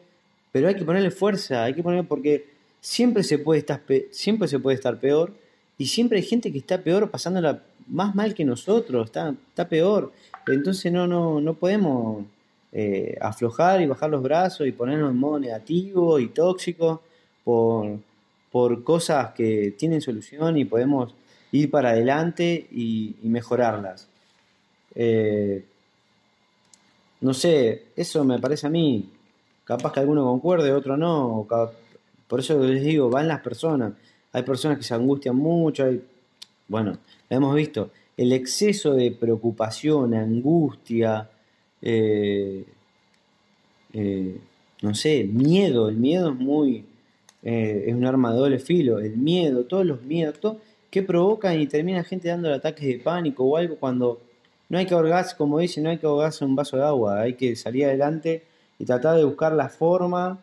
pero 0.53 0.69
hay 0.69 0.75
que 0.75 0.87
ponerle 0.87 1.11
fuerza, 1.11 1.65
hay 1.65 1.75
que 1.75 1.83
ponerle 1.83 2.05
porque 2.05 2.47
siempre 2.81 3.23
se 3.25 3.37
puede 3.37 3.61
estar 3.61 3.83
siempre 4.11 4.49
se 4.49 4.59
puede 4.59 4.77
estar 4.77 4.99
peor 4.99 5.35
y 5.77 5.89
siempre 5.89 6.17
hay 6.17 6.25
gente 6.25 6.51
que 6.51 6.57
está 6.57 6.79
peor 6.79 7.11
pasándola 7.11 7.63
más 7.89 8.15
mal 8.15 8.33
que 8.33 8.47
nosotros, 8.47 9.05
está, 9.05 9.35
está 9.51 9.69
peor. 9.69 10.15
Entonces 10.47 10.93
no, 10.93 11.07
no, 11.07 11.41
no 11.41 11.55
podemos 11.55 12.25
eh, 12.73 13.17
aflojar 13.21 13.81
y 13.81 13.87
bajar 13.87 14.11
los 14.11 14.23
brazos 14.23 14.67
y 14.67 14.73
ponernos 14.73 15.11
en 15.11 15.17
modo 15.17 15.41
negativo 15.41 16.19
y 16.19 16.29
tóxico 16.29 17.03
por, 17.43 17.99
por 18.51 18.85
cosas 18.85 19.33
que 19.33 19.75
tienen 19.77 20.01
solución 20.01 20.57
y 20.57 20.65
podemos 20.65 21.15
ir 21.53 21.71
para 21.71 21.91
adelante 21.91 22.69
y, 22.71 23.17
mejorarlas. 23.23 24.09
Eh, 24.95 25.65
no 27.21 27.35
sé, 27.35 27.87
eso 27.97 28.25
me 28.25 28.39
parece 28.39 28.67
a 28.67 28.71
mí, 28.71 29.09
capaz 29.65 29.93
que 29.93 30.01
alguno 30.01 30.25
concuerde, 30.25 30.73
otro 30.73 30.97
no, 30.97 31.47
por 32.29 32.41
eso 32.41 32.59
les 32.61 32.83
digo, 32.83 33.11
van 33.11 33.29
las 33.29 33.41
personas, 33.41 33.93
hay 34.33 34.43
personas 34.43 34.79
que 34.79 34.85
se 34.85 34.95
angustian 34.95 35.37
mucho, 35.37 35.85
hay, 35.85 36.03
bueno, 36.69 36.97
hemos 37.29 37.55
visto, 37.55 37.91
el 38.17 38.33
exceso 38.33 38.95
de 38.95 39.11
preocupación, 39.13 40.15
angustia, 40.15 41.31
eh, 41.83 42.65
eh, 43.93 44.39
no 44.83 44.95
sé, 44.95 45.25
miedo, 45.25 45.89
el 45.89 45.97
miedo 45.97 46.31
es 46.31 46.37
muy, 46.37 46.85
eh, 47.43 47.85
es 47.87 47.95
un 47.95 48.05
arma 48.05 48.33
de 48.33 48.39
doble 48.39 48.59
filo, 48.59 48.99
el 48.99 49.17
miedo, 49.17 49.65
todos 49.65 49.87
los 49.87 50.03
miedos, 50.03 50.39
todo, 50.41 50.59
que 50.91 51.03
provocan 51.03 51.61
y 51.61 51.67
termina 51.67 52.05
gente 52.05 52.29
dando 52.29 52.53
ataques 52.53 52.87
de 52.87 52.99
pánico 52.99 53.45
o 53.45 53.57
algo 53.57 53.77
cuando 53.77 54.21
no 54.69 54.79
hay 54.79 54.87
que 54.87 54.95
ahogarse, 54.95 55.37
como 55.37 55.59
dice, 55.59 55.81
no 55.81 55.91
hay 55.91 55.99
que 55.99 56.07
ahogarse 56.07 56.45
un 56.45 56.57
vaso 56.57 56.77
de 56.77 56.85
agua, 56.85 57.21
hay 57.21 57.35
que 57.35 57.57
salir 57.57 57.87
adelante 57.87 58.45
y 58.79 58.85
tratar 58.85 59.17
de 59.17 59.25
buscar 59.25 59.53
la 59.53 59.69
forma. 59.69 60.39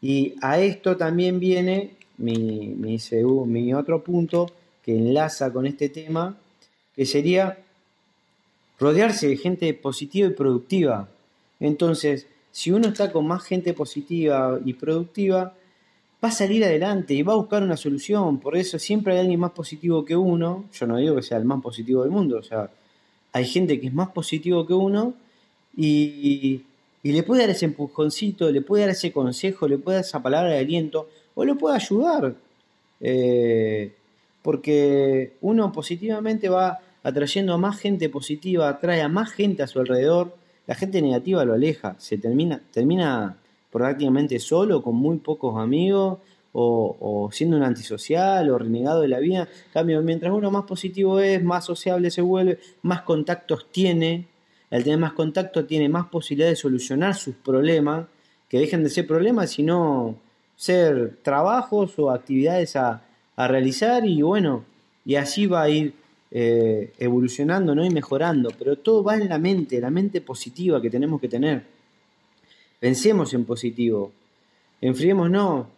Y 0.00 0.34
a 0.42 0.58
esto 0.60 0.96
también 0.96 1.38
viene 1.38 1.94
mi, 2.18 2.74
mi, 2.76 2.98
mi 3.46 3.74
otro 3.74 4.02
punto 4.02 4.46
que 4.84 4.96
enlaza 4.96 5.52
con 5.52 5.66
este 5.66 5.88
tema, 5.88 6.36
que 6.96 7.06
sería 7.06 7.58
rodearse 8.78 9.28
de 9.28 9.36
gente 9.36 9.72
positiva 9.74 10.28
y 10.28 10.32
productiva. 10.32 11.08
Entonces, 11.60 12.26
si 12.50 12.70
uno 12.70 12.88
está 12.88 13.12
con 13.12 13.26
más 13.26 13.44
gente 13.44 13.72
positiva 13.72 14.58
y 14.64 14.74
productiva, 14.74 15.54
va 16.22 16.28
a 16.28 16.32
salir 16.32 16.64
adelante 16.64 17.14
y 17.14 17.22
va 17.22 17.32
a 17.32 17.36
buscar 17.36 17.62
una 17.62 17.76
solución. 17.76 18.38
Por 18.38 18.56
eso 18.56 18.78
siempre 18.78 19.14
hay 19.14 19.20
alguien 19.20 19.40
más 19.40 19.52
positivo 19.52 20.04
que 20.04 20.16
uno. 20.16 20.64
Yo 20.72 20.86
no 20.86 20.98
digo 20.98 21.16
que 21.16 21.22
sea 21.22 21.38
el 21.38 21.44
más 21.44 21.62
positivo 21.62 22.02
del 22.02 22.10
mundo, 22.10 22.38
o 22.38 22.42
sea, 22.42 22.70
hay 23.32 23.46
gente 23.46 23.80
que 23.80 23.86
es 23.86 23.94
más 23.94 24.10
positivo 24.10 24.66
que 24.66 24.74
uno 24.74 25.14
y, 25.76 26.62
le 27.02 27.22
puede 27.24 27.42
dar 27.42 27.50
ese 27.50 27.64
empujoncito, 27.64 28.50
le 28.50 28.62
puede 28.62 28.82
dar 28.82 28.90
ese 28.90 29.10
consejo, 29.10 29.66
le 29.66 29.78
puede 29.78 29.96
dar 29.96 30.04
esa 30.04 30.22
palabra 30.22 30.52
de 30.52 30.58
aliento 30.58 31.08
o 31.34 31.44
le 31.44 31.54
puede 31.54 31.74
ayudar. 31.76 32.36
Eh, 33.00 33.92
porque 34.42 35.36
uno 35.40 35.72
positivamente 35.72 36.48
va 36.48 36.80
atrayendo 37.02 37.54
a 37.54 37.58
más 37.58 37.78
gente 37.78 38.08
positiva, 38.08 38.68
atrae 38.68 39.02
a 39.02 39.08
más 39.08 39.32
gente 39.32 39.62
a 39.62 39.66
su 39.66 39.80
alrededor, 39.80 40.36
la 40.66 40.74
gente 40.74 41.02
negativa 41.02 41.44
lo 41.44 41.54
aleja, 41.54 41.96
se 41.98 42.18
termina, 42.18 42.60
termina 42.72 43.36
prácticamente 43.70 44.38
solo, 44.38 44.82
con 44.82 44.96
muy 44.96 45.18
pocos 45.18 45.58
amigos, 45.58 46.18
o, 46.54 47.30
siendo 47.32 47.56
un 47.56 47.62
antisocial 47.62 48.50
o 48.50 48.58
renegado 48.58 49.00
de 49.00 49.08
la 49.08 49.18
vida. 49.18 49.48
cambio, 49.72 50.02
mientras 50.02 50.32
uno 50.32 50.50
más 50.50 50.64
positivo 50.64 51.18
es, 51.18 51.42
más 51.42 51.64
sociable 51.64 52.10
se 52.10 52.20
vuelve, 52.20 52.58
más 52.82 53.02
contactos 53.02 53.68
tiene. 53.72 54.28
Al 54.70 54.84
tener 54.84 54.98
más 54.98 55.12
contactos 55.12 55.66
tiene 55.66 55.88
más 55.88 56.06
posibilidad 56.08 56.48
de 56.48 56.56
solucionar 56.56 57.14
sus 57.14 57.34
problemas, 57.34 58.06
que 58.48 58.58
dejen 58.58 58.82
de 58.82 58.90
ser 58.90 59.06
problemas, 59.06 59.50
sino 59.50 60.16
ser 60.56 61.16
trabajos 61.22 61.98
o 61.98 62.10
actividades 62.10 62.76
a, 62.76 63.02
realizar 63.36 64.06
y 64.06 64.22
bueno, 64.22 64.64
y 65.04 65.16
así 65.16 65.46
va 65.46 65.62
a 65.62 65.68
ir 65.68 65.94
eh, 66.30 66.92
evolucionando 66.98 67.74
¿no? 67.74 67.84
y 67.84 67.90
mejorando, 67.90 68.50
pero 68.58 68.76
todo 68.76 69.02
va 69.02 69.16
en 69.16 69.28
la 69.28 69.38
mente, 69.38 69.80
la 69.80 69.90
mente 69.90 70.20
positiva 70.20 70.80
que 70.80 70.90
tenemos 70.90 71.20
que 71.20 71.28
tener. 71.28 71.64
Pensemos 72.80 73.32
en 73.34 73.44
positivo, 73.44 74.12
enfriemos, 74.80 75.30
no, 75.30 75.68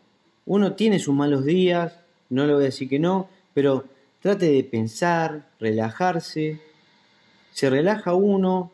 uno 0.47 0.73
tiene 0.75 0.99
sus 0.99 1.15
malos 1.15 1.45
días, 1.45 1.99
no 2.31 2.47
le 2.47 2.55
voy 2.55 2.63
a 2.63 2.67
decir 2.67 2.89
que 2.89 2.99
no, 2.99 3.29
pero 3.53 3.85
trate 4.21 4.51
de 4.51 4.65
pensar, 4.65 5.49
relajarse, 5.61 6.61
se 7.53 7.71
relaja 7.71 8.15
uno, 8.15 8.73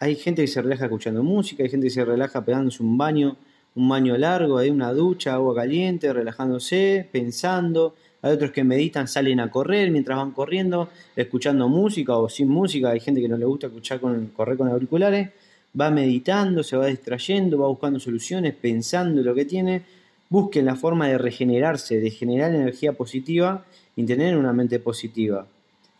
hay 0.00 0.16
gente 0.16 0.42
que 0.42 0.48
se 0.48 0.62
relaja 0.62 0.84
escuchando 0.84 1.22
música, 1.22 1.62
hay 1.62 1.70
gente 1.70 1.86
que 1.86 1.92
se 1.92 2.04
relaja 2.04 2.44
pegándose 2.44 2.82
un 2.82 2.98
baño, 2.98 3.36
un 3.74 3.88
baño 3.88 4.16
largo, 4.16 4.58
hay 4.58 4.70
una 4.70 4.92
ducha, 4.92 5.34
agua 5.34 5.54
caliente, 5.54 6.12
relajándose, 6.12 7.08
pensando. 7.12 7.94
Hay 8.22 8.32
otros 8.32 8.50
que 8.50 8.64
meditan, 8.64 9.06
salen 9.06 9.40
a 9.40 9.50
correr 9.50 9.90
mientras 9.90 10.18
van 10.18 10.32
corriendo, 10.32 10.88
escuchando 11.14 11.68
música 11.68 12.16
o 12.16 12.28
sin 12.28 12.48
música. 12.48 12.90
Hay 12.90 13.00
gente 13.00 13.20
que 13.20 13.28
no 13.28 13.36
le 13.36 13.44
gusta 13.44 13.68
escuchar 13.68 14.00
con, 14.00 14.26
correr 14.28 14.56
con 14.56 14.68
auriculares. 14.68 15.30
Va 15.78 15.90
meditando, 15.90 16.62
se 16.62 16.76
va 16.76 16.86
distrayendo, 16.86 17.58
va 17.58 17.68
buscando 17.68 18.00
soluciones, 18.00 18.54
pensando 18.54 19.22
lo 19.22 19.34
que 19.34 19.44
tiene. 19.44 19.82
Busquen 20.28 20.66
la 20.66 20.74
forma 20.74 21.08
de 21.08 21.18
regenerarse, 21.18 22.00
de 22.00 22.10
generar 22.10 22.54
energía 22.54 22.92
positiva 22.92 23.64
y 23.94 24.04
tener 24.04 24.36
una 24.36 24.52
mente 24.52 24.80
positiva. 24.80 25.46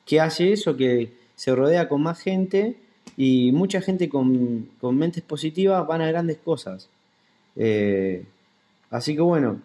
¿Qué 0.04 0.20
hace 0.20 0.52
eso? 0.52 0.76
Que 0.76 1.12
se 1.36 1.54
rodea 1.54 1.88
con 1.88 2.02
más 2.02 2.18
gente 2.18 2.76
y 3.16 3.52
mucha 3.52 3.80
gente 3.80 4.08
con, 4.08 4.68
mentes 4.82 5.22
positivas 5.22 5.86
van 5.86 6.02
a 6.02 6.08
grandes 6.08 6.38
cosas. 6.38 6.88
Eh, 7.56 8.24
así 8.90 9.14
que 9.14 9.20
bueno, 9.20 9.60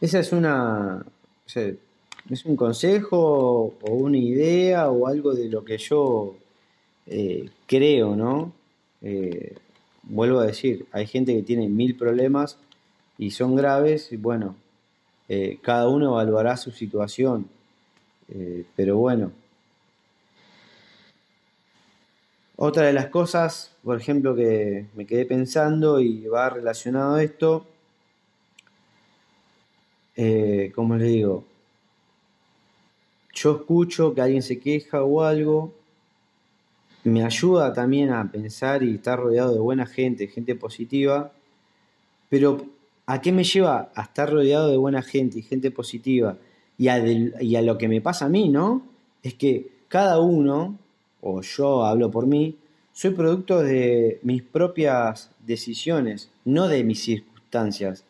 esa 0.00 0.18
es 0.18 0.32
una. 0.32 1.04
Es 1.46 2.44
un 2.44 2.56
consejo 2.56 3.74
o 3.80 3.90
una 3.92 4.18
idea 4.18 4.90
o 4.90 5.06
algo 5.06 5.34
de 5.34 5.48
lo 5.48 5.64
que 5.64 5.78
yo 5.78 6.36
eh, 7.06 7.50
creo, 7.66 8.16
¿no? 8.16 8.52
Eh, 9.02 9.54
vuelvo 10.02 10.40
a 10.40 10.46
decir, 10.46 10.86
hay 10.92 11.06
gente 11.06 11.34
que 11.34 11.42
tiene 11.42 11.68
mil 11.68 11.96
problemas 11.96 12.58
y 13.18 13.30
son 13.30 13.54
graves, 13.54 14.12
y 14.12 14.16
bueno, 14.16 14.56
cada 15.62 15.88
uno 15.88 16.12
evaluará 16.12 16.56
su 16.56 16.70
situación. 16.70 17.48
pero 18.76 18.96
bueno, 18.98 19.32
Otra 22.56 22.84
de 22.84 22.92
las 22.92 23.06
cosas, 23.06 23.72
por 23.82 24.00
ejemplo, 24.00 24.36
que 24.36 24.86
me 24.94 25.06
quedé 25.06 25.26
pensando 25.26 25.98
y 26.00 26.26
va 26.26 26.50
relacionado 26.50 27.16
a 27.16 27.22
esto, 27.22 27.66
eh, 30.16 30.72
como 30.74 30.96
les 30.96 31.08
digo, 31.08 31.44
yo 33.34 33.56
escucho 33.56 34.14
que 34.14 34.20
alguien 34.20 34.42
se 34.42 34.58
queja 34.58 35.02
o 35.02 35.22
algo, 35.22 35.74
me 37.04 37.24
ayuda 37.24 37.72
también 37.72 38.10
a 38.10 38.30
pensar 38.30 38.82
y 38.82 38.94
estar 38.94 39.18
rodeado 39.18 39.52
de 39.52 39.60
buena 39.60 39.86
gente, 39.86 40.28
gente 40.28 40.54
positiva, 40.54 41.32
pero 42.30 42.64
¿a 43.06 43.20
qué 43.20 43.32
me 43.32 43.44
lleva 43.44 43.90
a 43.94 44.02
estar 44.02 44.30
rodeado 44.30 44.70
de 44.70 44.76
buena 44.76 45.02
gente 45.02 45.38
y 45.38 45.42
gente 45.42 45.70
positiva? 45.70 46.38
Y 46.78 46.88
a, 46.88 47.62
lo 47.62 47.78
que 47.78 47.88
me 47.88 48.00
pasa 48.00 48.24
a 48.24 48.28
mí, 48.28 48.48
¿no? 48.48 48.82
Es 49.22 49.34
que 49.34 49.68
cada 49.88 50.18
uno 50.18 50.78
o 51.20 51.40
yo 51.40 51.84
hablo 51.84 52.10
por 52.10 52.26
mí, 52.26 52.56
soy 52.92 53.10
producto 53.10 53.60
de 53.60 54.20
mis 54.22 54.42
propias 54.42 55.30
decisiones, 55.46 56.30
no 56.44 56.68
de 56.68 56.84
mis 56.84 57.02
circunstancias. 57.02 58.04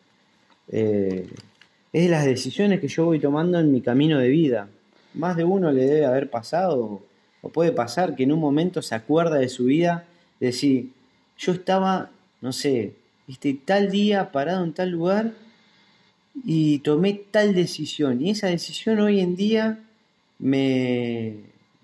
Eh, 0.67 1.27
es 1.95 2.03
de 2.03 2.09
las 2.09 2.25
decisiones 2.25 2.81
que 2.81 2.89
yo 2.89 3.05
voy 3.05 3.21
tomando 3.21 3.57
en 3.57 3.71
mi 3.71 3.79
camino 3.79 4.19
de 4.19 4.27
vida. 4.27 4.67
Más 5.13 5.37
de 5.37 5.45
uno 5.45 5.71
le 5.71 5.85
debe 5.85 6.05
haber 6.05 6.29
pasado, 6.29 7.01
o 7.41 7.49
puede 7.49 7.71
pasar 7.71 8.17
que 8.17 8.23
en 8.23 8.33
un 8.33 8.39
momento 8.41 8.81
se 8.81 8.95
acuerda 8.95 9.37
de 9.37 9.47
su 9.47 9.63
vida, 9.63 10.03
de 10.41 10.47
decir, 10.47 10.89
yo 11.37 11.53
estaba, 11.53 12.09
no 12.41 12.51
sé, 12.51 12.95
este, 13.29 13.53
tal 13.63 13.91
día 13.91 14.33
parado 14.33 14.65
en 14.65 14.73
tal 14.73 14.89
lugar 14.89 15.31
y 16.43 16.79
tomé 16.79 17.13
tal 17.31 17.55
decisión. 17.55 18.21
Y 18.21 18.31
esa 18.31 18.47
decisión 18.47 18.99
hoy 18.99 19.21
en 19.21 19.37
día 19.37 19.79
me, 20.37 21.35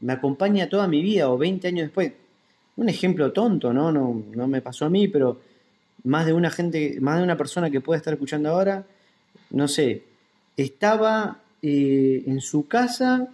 me 0.02 0.12
acompaña 0.12 0.68
toda 0.68 0.90
mi 0.90 1.02
vida 1.02 1.30
o 1.30 1.38
20 1.38 1.70
años 1.70 1.84
después. 1.84 2.12
Un 2.76 2.90
ejemplo 2.90 3.32
tonto, 3.32 3.72
¿no? 3.72 3.94
No, 3.94 4.22
no 4.36 4.48
me 4.50 4.62
pasó 4.62 4.88
a 4.88 4.90
mí, 4.90 5.08
pero 5.08 5.40
más 6.04 6.26
de 6.26 6.34
una 6.34 6.50
gente, 6.50 6.98
más 7.00 7.16
de 7.16 7.24
una 7.24 7.38
persona 7.38 7.70
que 7.70 7.80
puede 7.80 8.00
estar 8.00 8.14
escuchando 8.14 8.50
ahora, 8.50 8.86
no 9.50 9.68
sé, 9.68 10.04
estaba 10.58 11.40
eh, 11.62 12.24
en 12.26 12.42
su 12.42 12.68
casa 12.68 13.28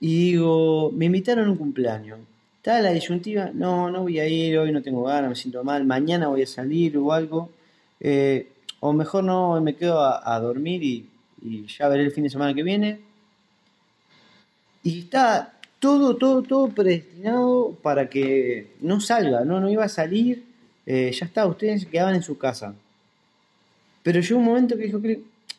y 0.00 0.32
digo, 0.32 0.90
me 0.92 1.06
invitaron 1.06 1.48
a 1.48 1.50
un 1.50 1.56
cumpleaños. 1.56 2.18
Estaba 2.56 2.80
la 2.80 2.92
disyuntiva, 2.92 3.50
no, 3.52 3.90
no 3.90 4.02
voy 4.02 4.20
a 4.20 4.28
ir, 4.28 4.58
hoy 4.58 4.72
no 4.72 4.82
tengo 4.82 5.02
ganas, 5.04 5.30
me 5.30 5.36
siento 5.36 5.64
mal, 5.64 5.84
mañana 5.84 6.28
voy 6.28 6.42
a 6.42 6.46
salir 6.46 6.96
o 6.96 7.12
algo. 7.12 7.50
Eh, 8.00 8.48
o 8.80 8.92
mejor 8.92 9.24
no, 9.24 9.60
me 9.60 9.76
quedo 9.76 10.00
a, 10.00 10.40
dormir 10.40 10.82
y, 10.82 11.08
y, 11.40 11.66
ya 11.66 11.88
veré 11.88 12.02
el 12.04 12.10
fin 12.10 12.24
de 12.24 12.30
semana 12.30 12.54
que 12.54 12.62
viene. 12.62 13.00
Y 14.82 15.00
está 15.00 15.54
todo, 15.78 16.16
todo, 16.16 16.42
todo 16.42 16.68
predestinado 16.68 17.76
para 17.82 18.08
que 18.08 18.72
no 18.80 19.00
salga, 19.00 19.44
no, 19.44 19.60
no 19.60 19.70
iba 19.70 19.84
a 19.84 19.88
salir, 19.88 20.44
eh, 20.86 21.12
ya 21.12 21.26
está, 21.26 21.46
ustedes 21.46 21.86
quedaban 21.86 22.14
en 22.14 22.22
su 22.22 22.38
casa. 22.38 22.74
Pero 24.02 24.20
llegó 24.20 24.38
un 24.38 24.44
momento 24.44 24.76
que 24.76 24.84
dijo, 24.84 25.00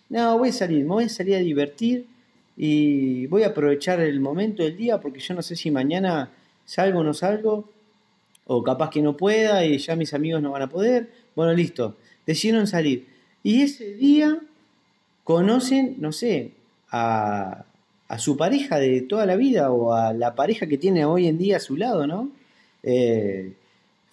no, 0.10 0.38
voy 0.38 0.50
a 0.50 0.54
salir, 0.54 0.84
me 0.84 0.90
voy 0.90 1.04
a 1.06 1.10
salir 1.10 1.36
a 1.36 1.40
divertir 1.40 2.06
y 2.56 3.26
voy 3.28 3.44
a 3.44 3.48
aprovechar 3.48 4.00
el 4.00 4.20
momento 4.20 4.64
del 4.64 4.78
día 4.78 5.00
porque 5.00 5.20
yo 5.20 5.34
no 5.34 5.42
sé 5.42 5.56
si 5.56 5.72
mañana 5.72 6.32
salgo 6.66 7.00
o 7.00 7.04
no 7.04 7.14
salgo, 7.14 7.70
o 8.46 8.62
capaz 8.62 8.90
que 8.90 9.02
no 9.02 9.16
pueda 9.16 9.66
y 9.66 9.78
ya 9.78 9.96
mis 9.96 10.14
amigos 10.14 10.42
no 10.42 10.52
van 10.52 10.64
a 10.64 10.70
poder. 10.70 11.10
Bueno, 11.36 11.54
listo, 11.54 11.96
decidieron 12.26 12.68
salir. 12.68 13.08
Y 13.42 13.62
ese 13.62 13.94
día 13.96 14.38
conocen, 15.24 15.96
no 16.00 16.12
sé, 16.12 16.52
a 16.92 17.66
a 18.14 18.20
su 18.20 18.38
pareja 18.38 18.78
de 18.78 19.02
toda 19.02 19.26
la 19.26 19.36
vida 19.36 19.72
o 19.72 19.94
a 19.94 20.14
la 20.14 20.36
pareja 20.36 20.68
que 20.68 20.78
tiene 20.78 21.04
hoy 21.04 21.28
en 21.28 21.40
día 21.40 21.58
a 21.58 21.60
su 21.60 21.78
lado, 21.78 22.06
¿no? 22.06 22.30
Eh, 22.84 23.54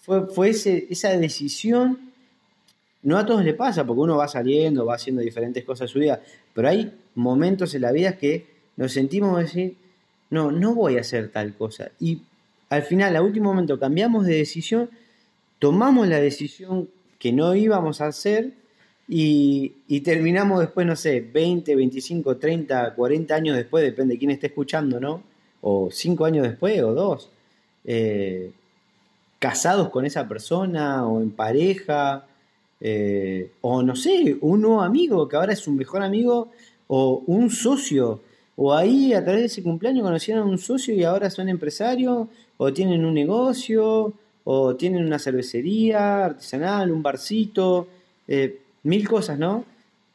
fue, 0.01 0.27
fue 0.29 0.49
esa 0.49 1.11
decisión, 1.19 2.10
no 3.03 3.17
a 3.17 3.25
todos 3.25 3.45
le 3.45 3.55
pasa, 3.55 3.87
porque 3.87 4.01
uno 4.01 4.17
va 4.17 4.29
saliendo, 4.29 4.85
va 4.85 4.95
haciendo 4.95 5.23
diferentes 5.23 5.65
cosas 5.65 5.83
en 5.83 5.89
su 5.89 5.99
vida, 6.01 6.21
pero 6.53 6.69
hay 6.69 6.93
momentos 7.15 7.75
en 7.75 7.83
la 7.83 7.93
vida 7.93 8.19
que 8.19 8.47
nos 8.77 8.93
sentimos 8.93 9.39
decir, 9.39 9.77
no, 10.31 10.51
no 10.51 10.75
voy 10.75 10.97
a 10.97 11.01
hacer 11.01 11.31
tal 11.31 11.55
cosa. 11.55 11.91
Y 11.99 12.23
al 12.69 12.83
final, 12.83 13.17
a 13.17 13.23
último 13.23 13.51
momento, 13.51 13.79
cambiamos 13.79 14.27
de 14.27 14.37
decisión, 14.37 14.91
tomamos 15.59 16.09
la 16.09 16.21
decisión 16.21 16.89
que 17.19 17.33
no 17.33 17.55
íbamos 17.55 18.01
a 18.01 18.07
hacer 18.07 18.53
y, 19.09 20.01
terminamos 20.05 20.61
después, 20.61 20.87
no 20.87 20.95
sé, 20.95 21.21
20, 21.21 21.75
25, 21.75 22.37
30, 22.37 22.95
40 22.95 23.35
años 23.35 23.57
después, 23.57 23.83
depende 23.83 24.15
de 24.15 24.19
quién 24.19 24.31
esté 24.31 24.47
escuchando, 24.47 25.01
¿no? 25.01 25.25
O 25.63 25.91
5 25.91 26.25
años 26.25 26.47
después, 26.47 26.81
o 26.83 26.95
2. 26.95 27.31
Eh, 27.87 28.53
casados 29.41 29.89
con 29.89 30.07
esa 30.07 30.29
persona, 30.29 31.07
o 31.09 31.21
en 31.21 31.33
pareja, 31.33 32.27
eh, 32.81 33.53
o 33.61 33.83
no 33.83 33.95
sé, 33.97 34.37
un 34.40 34.62
nuevo 34.62 34.83
amigo 34.83 35.29
que 35.29 35.37
ahora 35.37 35.53
es 35.53 35.66
un 35.66 35.77
mejor 35.77 36.03
amigo, 36.03 36.51
o 36.87 37.23
un 37.27 37.51
socio, 37.51 38.23
o 38.57 38.75
ahí 38.75 39.12
a 39.14 39.23
través 39.23 39.40
de 39.40 39.47
ese 39.47 39.62
cumpleaños 39.62 40.03
conocieron 40.03 40.49
a 40.49 40.51
un 40.51 40.59
socio 40.59 40.95
y 40.95 41.05
ahora 41.05 41.31
son 41.31 41.49
empresarios, 41.49 42.29
o 42.57 42.73
tienen 42.73 43.05
un 43.05 43.14
negocio, 43.14 44.12
o 44.45 44.77
tienen 44.77 45.05
una 45.05 45.19
cervecería 45.19 46.25
artesanal, 46.25 46.90
un 46.90 47.03
barcito. 47.03 47.87
Eh, 48.27 48.61
mil 48.83 49.09
cosas, 49.09 49.38
¿no? 49.38 49.64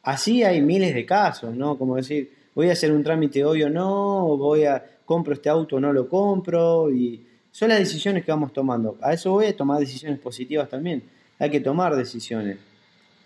Así 0.02 0.44
hay 0.44 0.60
miles 0.60 0.94
de 0.94 1.04
casos, 1.04 1.54
¿no? 1.54 1.76
Como 1.76 1.96
decir, 1.96 2.30
voy 2.54 2.68
a 2.68 2.72
hacer 2.72 2.92
un 2.92 3.02
trámite 3.02 3.44
hoy 3.44 3.62
o 3.62 3.70
no, 3.70 4.26
o 4.26 4.36
voy 4.36 4.64
a, 4.64 4.84
compro 5.04 5.34
este 5.34 5.48
auto 5.48 5.76
o 5.76 5.80
no 5.80 5.92
lo 5.92 6.08
compro, 6.08 6.90
y 6.92 7.24
son 7.50 7.68
las 7.68 7.78
decisiones 7.78 8.24
que 8.24 8.32
vamos 8.32 8.52
tomando. 8.52 8.98
A 9.00 9.12
eso 9.12 9.32
voy 9.32 9.46
a 9.46 9.56
tomar 9.56 9.80
decisiones 9.80 10.18
positivas 10.18 10.68
también. 10.68 11.02
Hay 11.38 11.50
que 11.50 11.60
tomar 11.60 11.94
decisiones. 11.96 12.58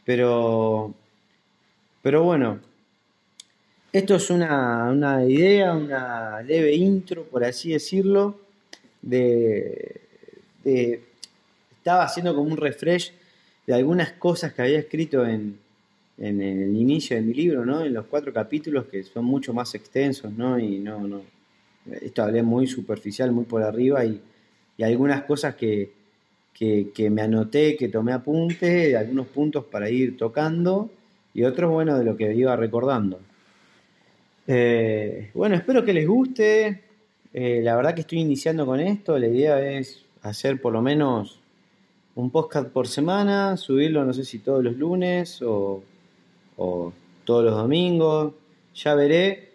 Pero, 0.05 0.95
pero 2.03 2.25
bueno, 2.25 2.59
esto 3.93 4.17
es 4.17 4.31
una, 4.31 4.91
una 4.91 5.25
idea, 5.25 5.75
una 5.75 6.43
leve 6.43 6.75
intro, 6.75 7.25
por 7.25 7.45
así 7.45 7.73
decirlo, 7.73 8.41
de, 9.03 10.01
de 10.65 11.03
estaba 11.77 12.05
haciendo 12.05 12.35
como 12.35 12.51
un 12.51 12.57
refresh 12.57 13.13
de 13.67 13.75
algunas 13.75 14.13
cosas 14.13 14.53
que 14.53 14.63
había 14.63 14.79
escrito 14.79 15.27
en, 15.27 15.59
en 16.19 16.43
el 16.43 16.77
inicio 16.77 17.17
de 17.17 17.23
mi 17.23 17.35
libro, 17.35 17.65
¿no? 17.65 17.85
En 17.85 17.95
los 17.95 18.07
cuatro 18.07 18.33
capítulos 18.33 18.87
que 18.87 19.03
son 19.03 19.25
mucho 19.25 19.55
más 19.55 19.75
extensos, 19.75 20.33
¿no? 20.33 20.59
Y 20.59 20.79
no, 20.79 21.07
no. 21.07 21.23
Esto 22.03 22.23
hablé 22.23 22.43
muy 22.43 22.67
superficial, 22.67 23.33
muy 23.33 23.45
por 23.45 23.63
arriba 23.63 24.05
y, 24.05 24.21
y 24.77 24.83
algunas 24.83 25.23
cosas 25.23 25.55
que, 25.55 26.00
que, 26.53 27.09
me 27.11 27.23
anoté, 27.23 27.77
que 27.77 27.89
tomé 27.89 28.13
apunte, 28.13 28.97
algunos 28.97 29.27
puntos 29.29 29.65
para 29.65 29.89
ir 29.89 30.17
tocando 30.17 30.91
y 31.33 31.45
otros, 31.45 31.71
bueno, 31.71 31.99
de 31.99 32.05
lo 32.05 32.17
que 32.17 32.35
iba 32.35 32.55
recordando. 32.57 33.19
Eh, 34.47 35.31
bueno, 35.35 35.57
espero 35.57 35.85
que 35.85 35.93
les 35.93 36.07
guste. 36.07 36.83
Eh, 37.33 37.61
la 37.63 37.77
verdad 37.77 37.95
que 37.95 38.01
estoy 38.03 38.19
iniciando 38.19 38.67
con 38.67 38.81
esto, 38.81 39.19
la 39.19 39.29
idea 39.29 39.71
es 39.71 40.05
hacer 40.23 40.61
por 40.61 40.73
lo 40.73 40.83
menos 40.83 41.41
un 42.15 42.31
podcast 42.31 42.69
por 42.69 42.89
semana, 42.89 43.57
subirlo 43.57 44.05
no 44.05 44.13
sé 44.13 44.25
si 44.25 44.41
todos 44.41 44.63
los 44.63 44.77
lunes 44.77 45.41
o, 45.43 45.83
todos 47.25 47.45
los 47.45 47.55
domingos, 47.55 48.35
ya 48.75 48.95
veré. 48.95 49.53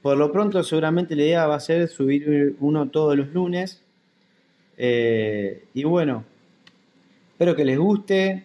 Por 0.00 0.16
lo 0.16 0.32
pronto 0.32 0.62
seguramente 0.62 1.16
la 1.16 1.22
idea 1.22 1.46
va 1.46 1.56
a 1.56 1.60
ser 1.60 1.88
subir 1.88 2.56
uno 2.60 2.88
todos 2.88 3.16
los 3.16 3.28
lunes. 3.34 3.83
Eh, 4.76 5.64
y 5.74 5.84
bueno, 5.84 6.24
espero 7.32 7.54
que 7.54 7.64
les 7.64 7.78
guste, 7.78 8.44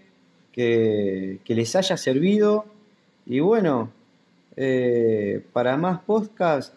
que, 0.52 1.40
les 1.46 1.76
haya 1.76 1.98
servido. 1.98 2.66
Y 3.26 3.40
bueno, 3.40 3.92
eh, 4.56 5.44
para 5.54 5.78
más 5.78 6.00
podcasts, 6.02 6.74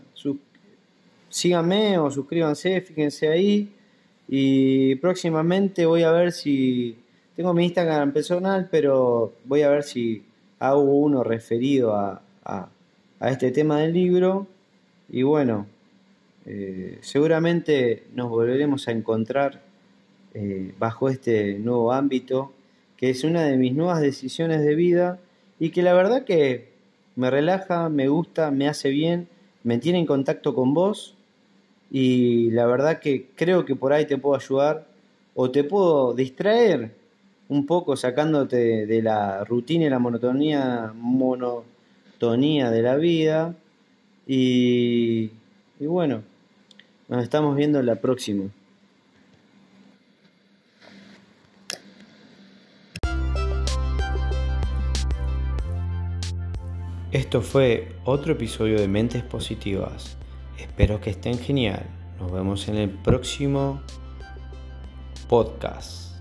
síganme 1.33 1.99
o 1.99 2.11
suscríbanse, 2.11 2.81
fíjense 2.83 3.29
ahí. 3.29 3.73
Y 4.29 4.95
próximamente 4.97 5.87
voy 5.87 6.03
a 6.05 6.12
ver 6.12 6.33
si. 6.33 6.97
Tengo 7.35 7.55
mi 7.55 7.65
Instagram 7.65 8.12
personal, 8.12 8.69
pero 8.71 9.33
voy 9.47 9.62
a 9.62 9.71
ver 9.71 9.85
si 9.85 10.23
hago 10.59 10.83
uno 10.83 11.25
referido 11.25 11.95
a, 11.97 12.21
este 13.21 13.51
tema 13.51 13.81
del 13.81 13.95
libro. 13.95 14.47
Y 15.09 15.23
bueno, 15.23 15.67
eh, 16.46 16.98
seguramente 17.00 18.05
nos 18.14 18.28
volveremos 18.28 18.88
a 18.88 18.92
encontrar 18.92 19.62
eh, 20.35 20.74
bajo 20.78 21.09
este 21.09 21.59
nuevo 21.59 21.92
ámbito, 21.92 22.52
que 22.96 23.11
es 23.11 23.24
una 23.24 23.42
de 23.44 23.57
mis 23.57 23.74
nuevas 23.74 24.00
decisiones 24.00 24.62
de 24.62 24.74
vida 24.74 25.18
y 25.61 25.70
que 25.70 25.83
la 25.83 25.94
verdad 25.94 26.24
que 26.24 26.70
me 27.16 27.31
relaja, 27.31 27.88
me 27.88 28.09
gusta, 28.09 28.50
me 28.50 28.68
hace 28.68 28.90
bien, 28.90 29.28
me 29.62 29.78
tiene 29.78 29.98
en 29.98 30.07
contacto 30.07 30.55
con 30.55 30.74
vos 30.74 31.14
y 31.90 32.50
la 32.50 32.66
verdad 32.66 33.00
que 33.00 33.26
creo 33.37 33.64
que 33.64 33.76
por 33.76 33.92
ahí 33.92 34.07
te 34.07 34.18
puedo 34.18 34.35
ayudar 34.35 34.87
o 35.35 35.50
te 35.50 35.64
puedo 35.64 36.14
distraer 36.14 36.92
un 37.48 37.66
poco 37.66 37.96
sacándote 37.96 38.87
de 38.87 39.02
la 39.02 39.44
rutina 39.44 39.85
y 39.85 39.90
la 39.90 39.98
monotonía, 39.98 40.92
monotonía 40.96 42.70
de 42.70 42.83
la 42.83 42.96
vida. 42.96 43.55
Y, 44.26 45.31
y 45.78 45.87
bueno, 45.87 46.22
nos 47.12 47.25
estamos 47.25 47.55
viendo 47.55 47.83
la 47.83 47.96
próxima. 47.96 48.44
Esto 57.11 57.42
fue 57.42 57.94
otro 58.07 58.33
episodio 58.33 58.81
de 58.81 58.88
Mentes 58.88 59.22
Positivas. 59.22 60.16
Espero 60.59 61.03
que 61.03 61.11
estén 61.11 61.38
genial. 61.38 61.85
Nos 62.18 62.33
vemos 62.33 62.66
en 62.68 62.77
el 62.77 62.88
próximo 62.88 63.83
podcast. 65.29 66.12